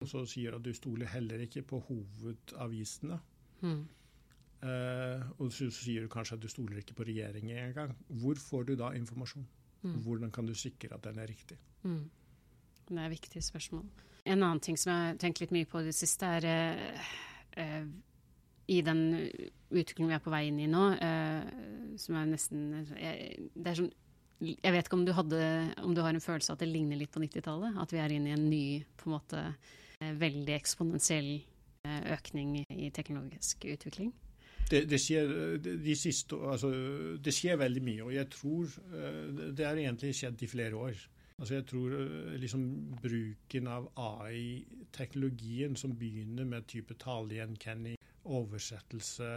[0.00, 3.18] Og så sier at du stoler heller ikke på hovedavisene.
[3.60, 3.82] Mm.
[4.60, 7.94] Uh, og så sier du kanskje at du stoler ikke på regjeringen engang.
[8.22, 9.46] Hvor får du da informasjon?
[9.82, 9.96] Mm.
[10.04, 11.56] Hvordan kan du sikre at den er riktig?
[11.82, 12.10] Mm.
[12.88, 13.84] Det er et viktig spørsmål.
[14.24, 17.12] En annen ting som jeg har tenkt litt mye på i det siste, er uh,
[17.60, 17.86] uh,
[18.70, 19.02] i den
[19.70, 20.82] utviklingen vi er på vei inn i nå,
[21.98, 22.60] som er nesten
[22.94, 23.88] jeg, Det er sånn
[24.40, 25.40] jeg vet ikke om du, hadde,
[25.84, 27.76] om du har en følelse av at det ligner litt på 90-tallet?
[27.82, 28.62] At vi er inne i en ny
[28.96, 29.42] på en måte,
[30.18, 34.12] veldig eksponentiell eh, økning i teknologisk utvikling?
[34.70, 36.70] Det, det, skjer, de siste, altså,
[37.18, 41.06] det skjer veldig mye, og jeg tror eh, det har egentlig skjedd i flere år.
[41.40, 41.94] Altså jeg tror
[42.36, 42.64] liksom
[43.00, 47.96] bruken av AI-teknologien som begynner med type talegjenkjenning,
[48.28, 49.30] oversettelse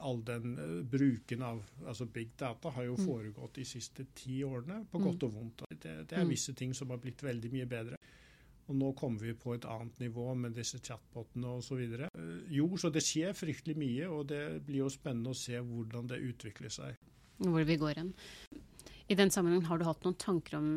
[0.00, 0.54] All den
[0.88, 3.04] bruken av altså big data har jo mm.
[3.04, 5.26] foregått de siste ti årene, på godt mm.
[5.26, 5.64] og vondt.
[5.68, 6.32] Det, det er mm.
[6.32, 7.97] visse ting som har blitt veldig mye bedre.
[8.68, 11.80] Og nå kommer vi på et annet nivå med disse chatbotene osv.
[11.80, 12.08] Eh,
[12.52, 16.20] jo, så det skjer fryktelig mye, og det blir jo spennende å se hvordan det
[16.28, 16.98] utvikler seg.
[17.40, 18.12] Hvor vi går hen.
[19.08, 20.70] I den sammenheng har du hatt noen tanker om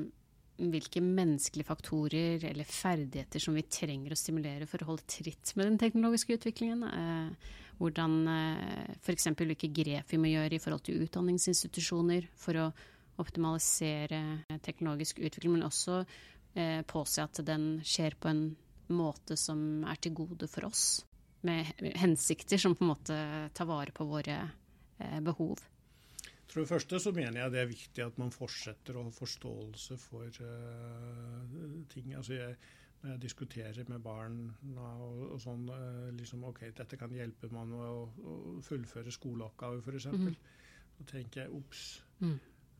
[0.71, 5.67] hvilke menneskelige faktorer eller ferdigheter som vi trenger å stimulere for å holde tritt med
[5.67, 6.85] den teknologiske utviklingen?
[6.87, 9.31] Eh, hvordan eh, F.eks.
[9.35, 12.71] hvilke grep vi må gjøre i forhold til utdanningsinstitusjoner for å
[13.21, 14.21] optimalisere
[14.63, 16.03] teknologisk utvikling, men også
[16.55, 18.43] eh, påse at den skjer på en
[18.91, 21.01] måte som er til gode for oss.
[21.47, 23.19] Med hensikter som på en måte
[23.55, 25.61] tar vare på våre eh, behov.
[26.51, 29.95] For det første så mener jeg det er viktig at man fortsetter å ha forståelse
[30.03, 32.11] for uh, ting.
[32.19, 32.57] Altså jeg,
[33.01, 34.41] når jeg diskuterer med barn
[34.75, 38.35] og, og sånn uh, liksom, OK, dette kan hjelpe man å, å
[38.67, 40.09] fullføre skoleoppgaver, f.eks.
[40.11, 40.35] Mm.
[40.97, 41.85] Så tenker jeg ops.
[42.19, 42.35] Mm.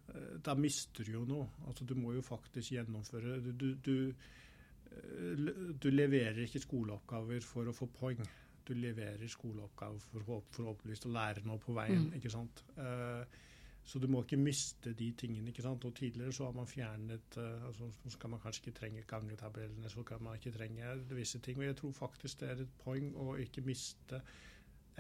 [0.09, 1.47] Eh, da mister du jo noe.
[1.67, 3.95] Altså, du må jo faktisk gjennomføre Du, du, du,
[4.91, 5.45] eh,
[5.83, 8.21] du leverer ikke skoleoppgaver for å få poeng.
[8.67, 10.25] Du leverer skoleoppgaver for
[10.55, 12.09] forhåpentligvis å lære noe på veien.
[12.09, 12.19] Mm.
[12.19, 12.61] ikke sant?
[12.77, 13.23] Uh,
[13.83, 15.49] så du må ikke miste de tingene.
[15.49, 15.85] ikke sant?
[15.89, 20.03] Og Tidligere så har man fjernet altså, Så skal man kanskje ikke trenge gangetabellene, så
[20.05, 21.57] kan man ikke trenge visse ting.
[21.57, 24.21] Og jeg tror faktisk det er et poeng å ikke miste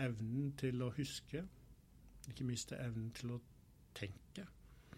[0.01, 1.45] evnen til å huske.
[2.33, 3.39] Ikke miste evnen til å
[3.93, 4.49] tenke.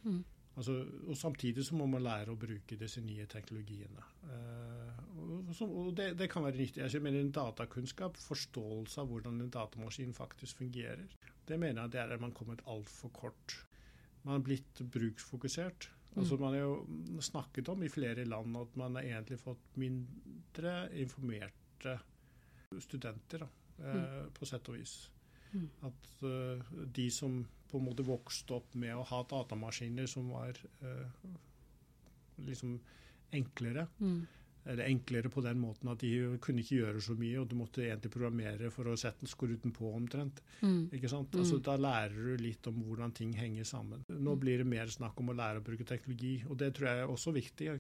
[0.04, 0.22] Mm.
[0.54, 0.76] Altså,
[1.10, 4.06] og Samtidig så må man lære å bruke disse nye teknologiene.
[4.30, 6.84] Eh, og, så, og det, det, kan være nyttig.
[6.84, 11.08] Jeg mener en Datakunnskap, forståelse av hvordan en datamaskin faktisk fungerer,
[11.48, 13.58] det mener jeg det er at man kommet altfor kort.
[14.24, 15.90] Man har blitt bruksfokusert.
[16.14, 16.20] Mm.
[16.22, 20.76] Altså Man har jo snakket om i flere land at man har egentlig fått mindre
[21.02, 21.98] informerte
[22.80, 23.50] studenter, da,
[23.82, 24.30] uh, mm.
[24.38, 24.94] på sett og vis.
[25.54, 25.68] Mm.
[25.90, 27.42] At uh, de som
[27.72, 31.28] på en måte vokste opp med å ha datamaskiner som var uh,
[32.46, 32.78] liksom
[33.34, 33.88] enklere.
[34.00, 34.24] Mm.
[34.66, 37.84] Eller enklere på den måten at de kunne ikke gjøre så mye, og du måtte
[37.84, 40.40] egentlig programmere for å sette skruten på omtrent.
[40.62, 40.86] Mm.
[40.96, 41.36] Ikke sant?
[41.36, 41.64] Altså, mm.
[41.68, 44.06] Da lærer du litt om hvordan ting henger sammen.
[44.08, 47.04] Nå blir det mer snakk om å lære å bruke teknologi, og det tror jeg
[47.04, 47.74] er også viktig.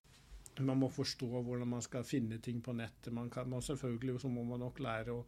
[0.59, 3.13] Man må forstå hvordan man skal finne ting på nettet.
[3.15, 5.24] Man kan, man selvfølgelig så må man nok lære å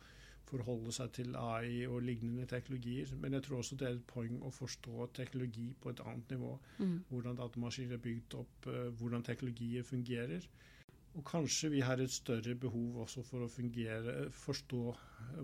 [0.45, 3.11] forholde seg til AI og lignende teknologier.
[3.21, 6.53] Men jeg tror også det er et poeng å forstå teknologi på et annet nivå.
[6.77, 6.95] Mm.
[7.09, 10.47] Hvordan datamaskiner er bygd opp, uh, hvordan teknologier fungerer.
[11.15, 14.81] Og kanskje vi har et større behov også for å fungere, forstå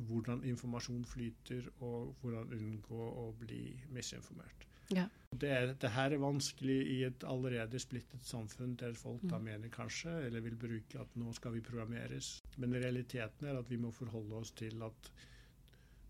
[0.10, 3.64] hvordan informasjon flyter, og hvordan unngå å bli
[3.96, 4.68] misinformert.
[4.96, 5.08] Ja.
[5.32, 9.46] Det, det, her er vanskelig i et allerede splittet samfunn der folk da mm.
[9.48, 12.34] mener kanskje, eller vil bruke at nå skal vi programmeres.
[12.60, 15.12] Men realiteten er at vi må forholde oss til at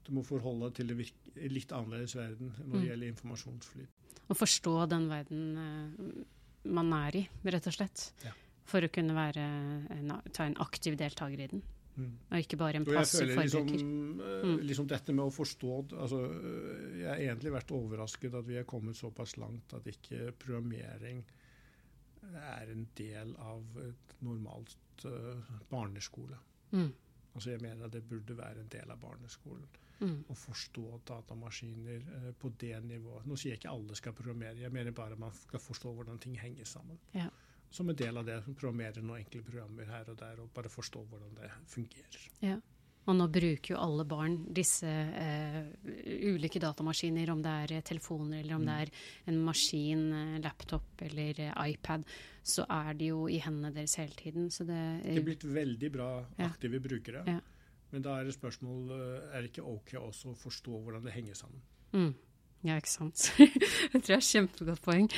[0.07, 2.88] du må forholde deg til en litt annerledes verden når det mm.
[2.89, 3.99] gjelder informasjonsflyt.
[4.32, 6.23] Å forstå den verden uh,
[6.73, 8.07] man er i, rett og slett.
[8.25, 8.34] Ja.
[8.71, 9.45] For å kunne være
[10.34, 11.63] ta en aktiv deltaker i den.
[11.95, 12.11] Mm.
[12.29, 13.71] Og ikke bare en passiv forbruker.
[13.71, 14.57] Liksom, eh, mm.
[14.69, 16.21] liksom dette med å forstå altså,
[16.95, 21.23] Jeg har egentlig vært overrasket at vi er kommet såpass langt at ikke programmering
[22.31, 26.37] er en del av et normalt uh, barneskole.
[26.71, 26.91] Mm.
[27.33, 29.67] Altså jeg mener at det burde være en del av barneskolen.
[30.01, 30.17] Mm.
[30.29, 33.27] Å forstå datamaskiner uh, på det nivået.
[33.27, 36.37] Nå sier jeg ikke alle skal programmere, jeg mener bare man skal forstå hvordan ting
[36.39, 37.01] henger sammen.
[37.17, 37.27] Ja.
[37.72, 41.05] Som en del av det programmere noen enkle programmer her og der, og bare forstå
[41.07, 42.30] hvordan det fungerer.
[42.43, 42.59] Ja.
[43.09, 45.55] Og nå bruker jo alle barn disse eh,
[46.30, 48.67] ulike datamaskiner, om det er eh, telefoner eller om mm.
[48.69, 48.91] det er
[49.32, 52.05] en maskin, eh, laptop eller eh, iPad,
[52.45, 54.51] så er de jo i hendene deres hele tiden.
[54.53, 56.11] Så det, det er blitt veldig bra
[56.45, 56.86] aktive ja.
[56.86, 57.24] brukere.
[57.26, 57.39] Ja.
[57.91, 61.41] Men da er det spørsmål er det ikke OK også å forstå hvordan det henger
[61.41, 61.63] sammen.
[61.91, 62.13] Mm.
[62.69, 63.32] Ja, ikke sant.
[63.91, 65.09] det tror jeg er kjempegodt poeng.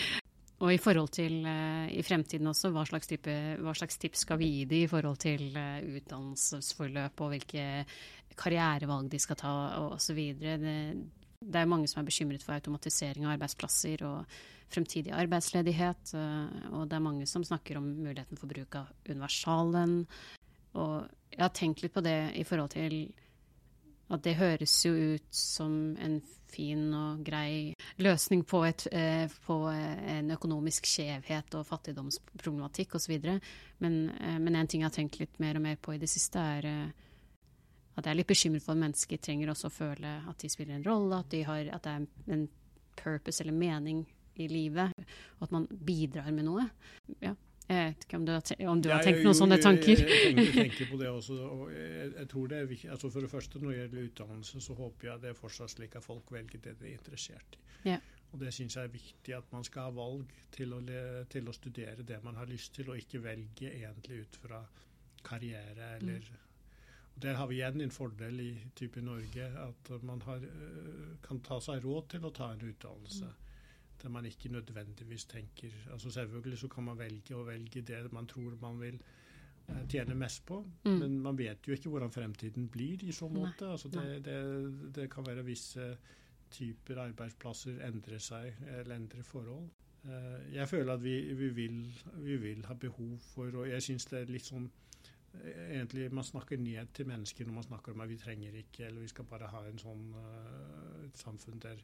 [0.64, 4.40] Og i forhold til uh, i fremtiden også, hva slags, type, hva slags, tips skal
[4.40, 7.66] vi gi dem i forhold til uh, utdannelsesforløp og hvilke
[8.40, 9.52] karrierevalg de skal ta
[9.90, 10.22] osv.
[10.40, 10.54] Det,
[11.44, 14.38] det er mange som er bekymret for automatisering av arbeidsplasser og
[14.72, 16.16] fremtidig arbeidsledighet.
[16.16, 20.00] Uh, og det er mange som snakker om muligheten for bruk av universallønn.
[20.80, 20.96] Og
[21.34, 23.02] jeg har tenkt litt på det i forhold til
[24.14, 26.20] at det høres jo ut som en
[26.54, 33.16] fin og grei løsning på, et, eh, på en økonomisk skjevhet og fattigdomsproblematikk osv.
[33.82, 36.10] Men, eh, men en ting jeg har tenkt litt mer og mer på i det
[36.12, 36.92] siste, er eh,
[37.96, 40.78] at jeg er litt bekymret for at mennesker trenger også å føle at de spiller
[40.78, 42.48] en rolle, at, de har, at det er en
[42.98, 44.06] purpose eller mening
[44.42, 44.94] i livet,
[45.38, 46.66] og at man bidrar med noe.
[47.22, 47.36] Ja.
[47.68, 50.02] Jeg vet ikke om du har, om du har tenkt noen sånne tanker?
[50.04, 51.38] Jeg, jeg, tenker på det også.
[51.48, 54.64] og jeg, jeg, tror det er viktig, altså For det første, når det gjelder utdannelse,
[54.66, 57.62] så håper jeg det er fortsatt slik at folk velger det de er interessert i.
[57.94, 58.00] Ja.
[58.34, 60.82] Og Det syns jeg er viktig, at man skal ha valg til å,
[61.30, 64.64] til å, studere det man har lyst til, og ikke velge egentlig ut fra
[65.24, 66.42] karriere eller mm.
[67.24, 71.60] Der har vi igjen en fordel i type Norge, at man har, øh, kan ta
[71.62, 73.28] seg råd til å ta en utdannelse.
[73.30, 73.53] Mm
[74.04, 78.28] der man ikke nødvendigvis tenker altså Selvfølgelig så kan man velge å velge det man
[78.28, 78.98] tror man vil
[79.68, 80.98] eh, tjene mest på, mm.
[81.00, 83.70] men man vet jo ikke hvordan fremtiden blir i så måte.
[83.72, 85.98] Altså det, det, det, kan være visse
[86.52, 89.70] typer arbeidsplasser endrer seg eller endrer forhold.
[90.04, 91.80] Eh, jeg føler at vi, vi, vil,
[92.14, 94.66] vi vil, ha behov for Og jeg syns det er litt sånn
[95.40, 98.90] eh, egentlig Man snakker ned til mennesker når man snakker om at vi trenger ikke,
[98.90, 100.10] eller vi skal bare ha en sånn,
[101.08, 101.80] et samfunn der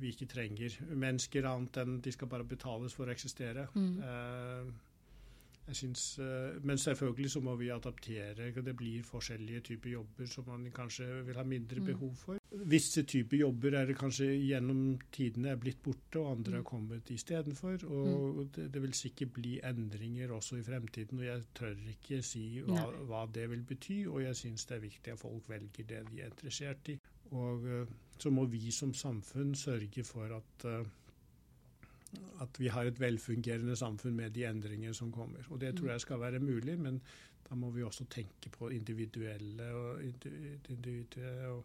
[0.00, 3.66] vi ikke trenger mennesker annet enn de skal bare betales for å eksistere.
[3.74, 3.96] Mm.
[4.02, 8.50] Uh, synes, uh, men selvfølgelig så må vi adaptere.
[8.52, 11.86] Det blir forskjellige typer jobber som man kanskje vil ha mindre mm.
[11.86, 12.38] behov for.
[12.72, 16.56] Visse typer jobber er det kanskje gjennom tidene er blitt borte, og andre mm.
[16.56, 17.84] har kommet istedenfor.
[17.84, 18.48] Og mm.
[18.56, 21.20] det, det, vil sikkert bli endringer også i fremtiden.
[21.20, 24.86] Og jeg tør ikke si hva, hva det vil bety, og jeg syns det er
[24.88, 26.98] viktig at folk velger det de er interessert i.
[27.36, 33.00] Og uh, så må vi som samfunn sørge for at, eh, at vi har et
[33.00, 35.46] velfungerende samfunn med de endringer som kommer.
[35.50, 37.00] Og Det tror jeg skal være mulig, men
[37.48, 41.64] da må vi også tenke på individuelle og, individuelle, og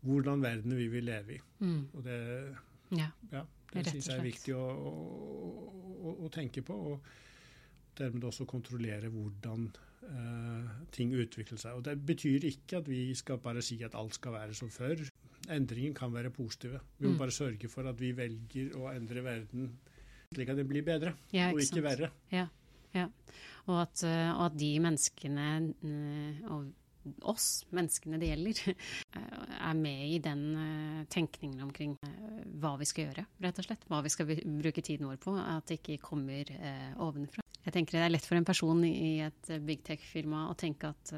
[0.00, 1.40] hvordan verden vi vil leve i.
[1.58, 1.88] Mm.
[1.92, 2.18] Og det,
[2.98, 6.74] ja, ja, det syns jeg er viktig å, å, å, tenke på.
[6.74, 7.00] Og
[7.98, 9.68] dermed også kontrollere hvordan
[10.02, 11.78] uh, ting utvikler seg.
[11.78, 15.06] Og Det betyr ikke at vi skal bare si at alt skal være som før
[15.52, 16.80] endringen kan være positive.
[16.98, 17.20] Vi må mm.
[17.20, 19.72] bare sørge for at vi velger å endre verden
[20.34, 21.84] slik at den blir bedre, ja, og ikke sant?
[21.86, 22.10] verre.
[22.34, 22.46] Ja,
[22.94, 23.08] ja.
[23.66, 25.46] Og, at, eh, og, at, de menneskene,
[25.88, 28.74] eh, og oss, menneskene det gjelder,
[29.70, 31.96] er med i den eh, tenkningen omkring
[32.60, 33.86] hva vi skal gjøre, rett og slett.
[33.90, 35.36] Hva vi skal bruke tiden vår på.
[35.38, 36.50] At det ikke kommer
[37.02, 37.44] ovenfra.
[37.64, 41.14] Jeg tenker Det er lett for en person i et big tech-firma å tenke at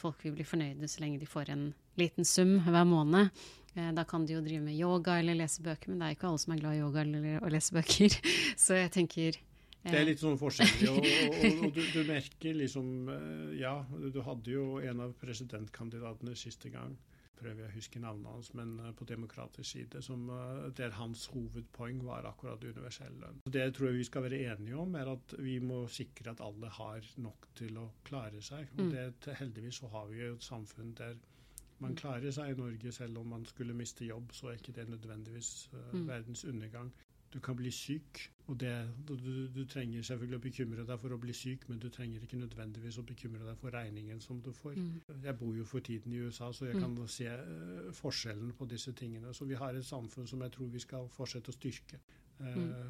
[0.00, 1.68] folk vil bli fornøyde så lenge de får en
[2.00, 3.30] liten sum hver måned.
[3.76, 6.30] Eh, da kan de jo drive med yoga eller lese bøker, men det er ikke
[6.30, 8.18] alle som er glad i yoga eller å lese bøker.
[8.64, 9.40] Så jeg tenker
[9.80, 10.90] det er litt sånn forskjellig.
[10.92, 16.34] Og, og, og du, du, merker liksom eh, Ja, du hadde jo en av presidentkandidatene
[16.36, 16.98] siste gang
[17.40, 20.28] prøver jeg å huske navnet hans, men eh, på demokratisk side, som,
[20.76, 23.42] der hans hovedpoeng var akkurat universell lønn.
[23.46, 26.44] Det jeg tror jeg vi skal være enige om, er at vi må sikre at
[26.44, 28.70] alle har nok til å klare seg.
[28.78, 28.94] Og mm.
[28.94, 31.18] det, heldigvis så har vi jo et samfunn der
[31.80, 34.88] man klarer seg i Norge selv om man skulle miste jobb, så er ikke det
[34.90, 36.90] nødvendigvis uh, verdens undergang.
[37.30, 38.18] Du kan bli syk,
[38.50, 38.72] og det,
[39.08, 39.14] du,
[39.54, 42.98] du, trenger selvfølgelig å bekymre deg for å bli syk, men du trenger ikke nødvendigvis
[42.98, 44.74] å bekymre deg for regningen som du får.
[44.74, 45.20] Mm.
[45.22, 46.82] Jeg bor jo for tiden i USA, så jeg mm.
[46.82, 49.34] kan se uh, forskjellen på disse tingene.
[49.34, 52.00] Så vi har et samfunn som jeg tror vi skal fortsette å styrke.
[52.40, 52.88] Uh,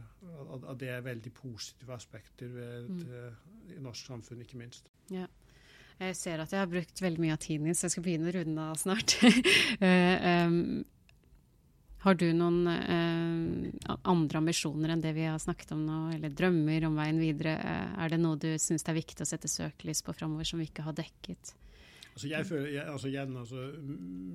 [0.62, 4.88] og det er veldig positive aspekter ved uh, norsk samfunn, ikke minst.
[5.12, 5.26] Ja.
[6.00, 8.30] Jeg ser at jeg har brukt veldig mye av tiden min, så jeg skal begynne
[8.30, 9.18] å runde av snart.
[10.48, 10.80] um,
[12.00, 16.86] har du noen eh, andre ambisjoner enn det vi har snakket om nå, eller drømmer
[16.88, 17.56] om veien videre?
[18.00, 20.86] Er det noe du syns er viktig å sette søkelys på framover som vi ikke
[20.86, 21.54] har dekket?
[22.10, 23.66] Altså jeg, føler, jeg, altså igjen, altså,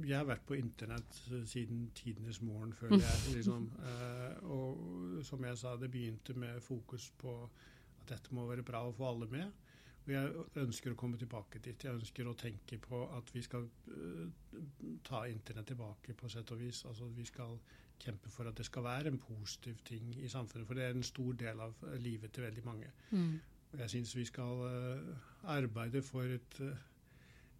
[0.07, 1.17] jeg har vært på internett
[1.49, 3.35] siden tidenes morgen, føler jeg.
[3.35, 3.67] Liksom.
[3.89, 8.85] Eh, og som jeg sa, det begynte med fokus på at dette må være bra
[8.85, 9.64] å få alle med.
[10.05, 11.83] Og jeg ønsker å komme tilbake dit.
[11.83, 14.59] Jeg ønsker å tenke på at vi skal uh,
[15.07, 16.83] ta Internett tilbake på sett og vis.
[16.85, 17.57] Altså Vi skal
[18.01, 20.67] kjempe for at det skal være en positiv ting i samfunnet.
[20.67, 22.91] For det er en stor del av livet til veldig mange.
[23.11, 23.39] Mm.
[23.71, 25.25] Og jeg syns vi skal uh,
[25.55, 26.75] arbeide for et uh,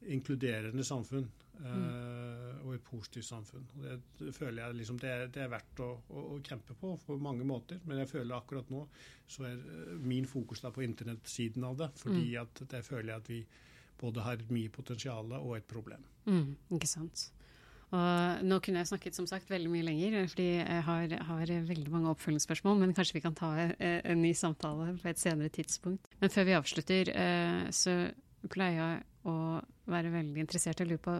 [0.05, 1.29] inkluderende samfunn.
[1.59, 2.65] Mm.
[2.65, 3.67] og et positivt samfunn.
[3.77, 6.95] Og det føler jeg liksom det, er, det er verdt å, å, å, kjempe på
[7.05, 7.79] på mange måter.
[7.85, 8.85] Men jeg føler akkurat nå
[9.27, 9.61] så er
[10.01, 11.91] min fokus da på internettsiden av det.
[12.01, 12.41] Fordi mm.
[12.43, 13.39] at det føler jeg at vi
[14.01, 16.03] både har mye potensial og et problem.
[16.27, 17.29] Mm, ikke sant.
[17.93, 21.91] Og nå kunne jeg snakket som sagt veldig mye lenger, fordi jeg har, har veldig
[21.93, 22.79] mange oppfølgingsspørsmål.
[22.81, 26.09] Men kanskje vi kan ta en, en, ny samtale på et senere tidspunkt.
[26.21, 27.95] Men før vi avslutter, eh, så
[28.51, 29.35] pleier å
[29.89, 31.19] være veldig interessert i å lure på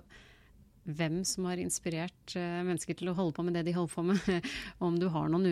[0.86, 4.04] hvem som har inspirert uh, mennesker til å holde på med det de holder på
[4.06, 4.50] med.
[4.86, 5.48] Om du har noen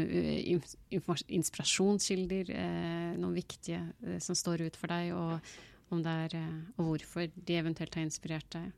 [0.94, 5.54] inspirasjonskilder, uh, noen viktige som står ut for deg, og,
[5.98, 6.38] er,
[6.78, 8.72] og, hvorfor de eventuelt har inspirert deg.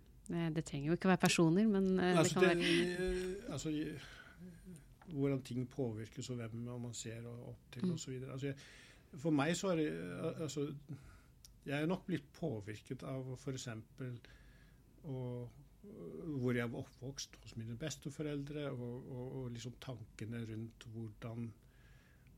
[0.56, 3.74] det trenger jo ikke å være personer, men altså, det kan være altså,
[5.06, 7.92] Hvordan ting påvirkes, og hvem man ser opp til, mm.
[7.94, 8.16] osv.
[8.34, 8.56] Altså,
[9.22, 9.90] for meg så er det
[10.44, 10.66] altså,
[11.66, 13.68] jeg er nok blitt påvirket av f.eks.
[15.06, 21.50] hvor jeg var oppvokst hos mine besteforeldre, og, og, og liksom tankene rundt hvordan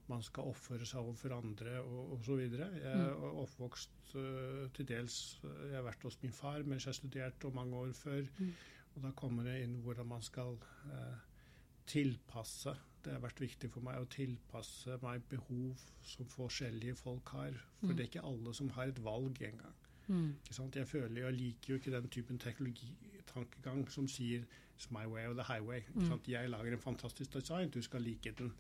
[0.08, 2.40] man skal oppføre seg overfor andre og osv.
[2.48, 3.40] Jeg er mm.
[3.44, 7.76] oppvokst uh, til dels Jeg har vært hos min far mens jeg studerte, og mange
[7.76, 8.24] år før.
[8.38, 8.54] Mm.
[8.96, 11.27] Og da kommer det inn hvordan man skal uh,
[11.88, 12.76] tilpasse
[13.08, 17.56] det har vært viktig for meg å tilpasse meg behov som forskjellige folk har.
[17.80, 17.96] For mm.
[17.96, 19.76] det er ikke alle som har et valg engang.
[20.08, 20.34] Mm.
[20.76, 25.34] Jeg føler jeg liker jo ikke den typen teknologitankegang som sier 'it's my way or
[25.34, 25.84] the highway'.
[25.94, 26.20] Mm.
[26.28, 28.52] Jeg lager en fantastisk design, du skal like den.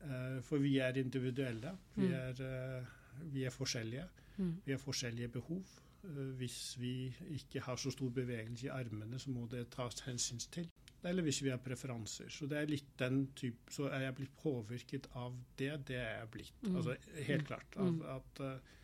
[0.00, 1.76] Uh, for vi er individuelle.
[1.94, 2.12] Vi mm.
[2.12, 4.08] er, uh, vi er forskjellige.
[4.36, 4.56] Mm.
[4.64, 5.62] Vi har forskjellige behov.
[6.02, 10.38] Uh, hvis vi ikke har så stor bevegelse i armene, så må det tas hensyn
[10.38, 10.70] til
[11.02, 12.28] eller hvis vi har preferanser.
[12.28, 15.72] Så det er litt den type Så er jeg blitt påvirket av det.
[15.88, 16.62] Det er jeg blitt.
[16.62, 16.76] Mm.
[16.76, 16.96] Altså
[17.26, 17.76] helt klart.
[17.76, 18.00] Av, mm.
[18.16, 18.78] At uh,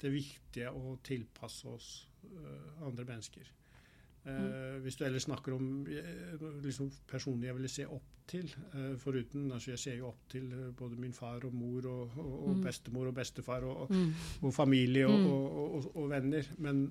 [0.00, 1.92] det er viktig å tilpasse oss
[2.24, 3.52] uh, andre mennesker.
[4.26, 5.86] Uh, hvis du ellers snakker om
[6.62, 8.48] liksom, personer jeg ville se opp til,
[8.98, 12.56] foruten altså Jeg ser jo opp til både min far og mor og, og, og
[12.56, 12.64] mm.
[12.64, 14.08] bestemor og bestefar og, mm.
[14.42, 15.26] og familie mm.
[15.30, 16.48] og, og, venner.
[16.58, 16.88] Men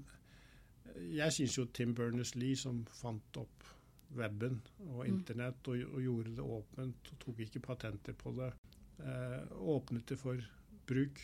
[1.11, 3.74] jeg syns jo Tim Berners-Lee, som fant opp
[4.15, 4.60] weben
[4.90, 5.07] og mm.
[5.10, 8.52] internett og, og, gjorde det åpent og tok ikke patenter på det.
[8.99, 9.41] Eh,
[9.76, 10.40] åpnet det for
[10.88, 11.23] bruk.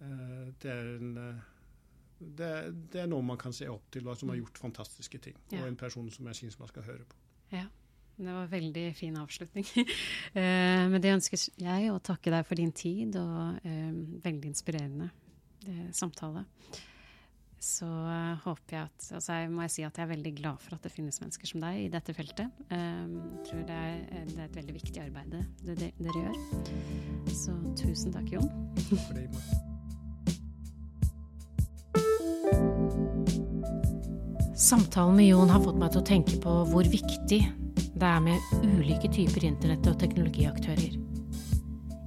[0.00, 1.42] Eh, det, er en, eh,
[2.18, 2.52] det,
[2.92, 4.44] det, er noe man kan se opp til, og som har mm.
[4.44, 5.38] gjort fantastiske ting.
[5.50, 5.62] Ja.
[5.62, 7.20] Og en person som jeg syns man skal høre på.
[7.56, 7.66] Ja.
[8.20, 9.64] Det var en veldig fin avslutning.
[10.36, 13.94] eh, men det ønsker jeg å takke deg for din tid, og eh,
[14.26, 15.08] veldig inspirerende
[15.64, 16.44] eh, samtale
[17.60, 20.62] så uh, håper jeg at altså jeg må jeg si at jeg er veldig glad
[20.64, 22.48] for at det finnes mennesker som deg i dette feltet.
[22.72, 26.22] Um, jeg tror det er, eh, det er, et veldig viktig arbeid det, det, dere
[26.24, 26.38] gjør.
[27.28, 28.48] Så tusen takk, Jon.
[28.94, 29.28] For det,
[34.60, 37.40] Samtalen med Jon har fått meg til å tenke på hvor viktig
[38.00, 40.96] det er med ulike typer internett- og teknologiaktører.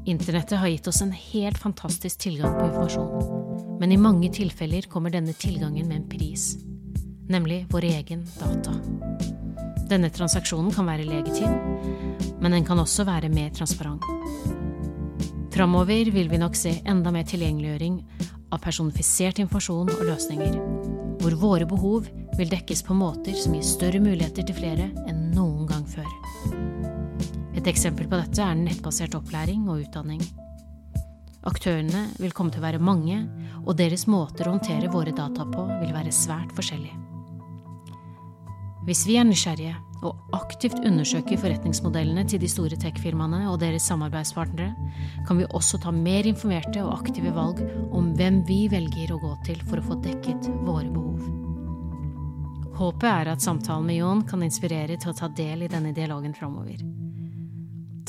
[0.10, 3.43] Internettet har gitt oss en helt fantastisk tilgang på informasjon,
[3.84, 6.54] men i mange tilfeller kommer denne tilgangen med en pris,
[7.28, 8.72] nemlig vår egen data.
[9.92, 11.58] Denne transaksjonen kan være legitim,
[12.40, 14.06] men den kan også være mer transparent.
[15.52, 17.98] Framover vil vi nok se enda mer tilgjengeliggjøring
[18.56, 20.56] av personifisert informasjon og løsninger,
[21.20, 22.08] hvor våre behov
[22.40, 26.08] vil dekkes på måter som gir større muligheter til flere enn noen gang før.
[27.52, 30.24] Et eksempel på dette er nettbasert opplæring og utdanning.
[31.44, 33.18] Aktørene vil komme til å være mange,
[33.64, 37.00] og deres måter å håndtere våre data på vil være svært forskjellige.
[38.84, 44.74] Hvis vi er nysgjerrige og aktivt undersøker forretningsmodellene til de store tech-firmaene og deres samarbeidspartnere,
[45.28, 47.62] kan vi også ta mer informerte og aktive valg
[47.96, 51.32] om hvem vi velger å gå til for å få dekket våre behov.
[52.74, 56.36] Håpet er at samtalen med Jon kan inspirere til å ta del i denne dialogen
[56.36, 56.84] framover.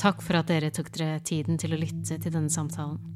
[0.01, 3.14] Takk for at dere tok dere tiden til å lytte til denne samtalen.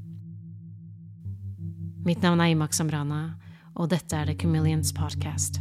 [2.09, 3.35] Mitt navn er Imak Samrana,
[3.77, 5.59] og dette er The Chameleons Podcast.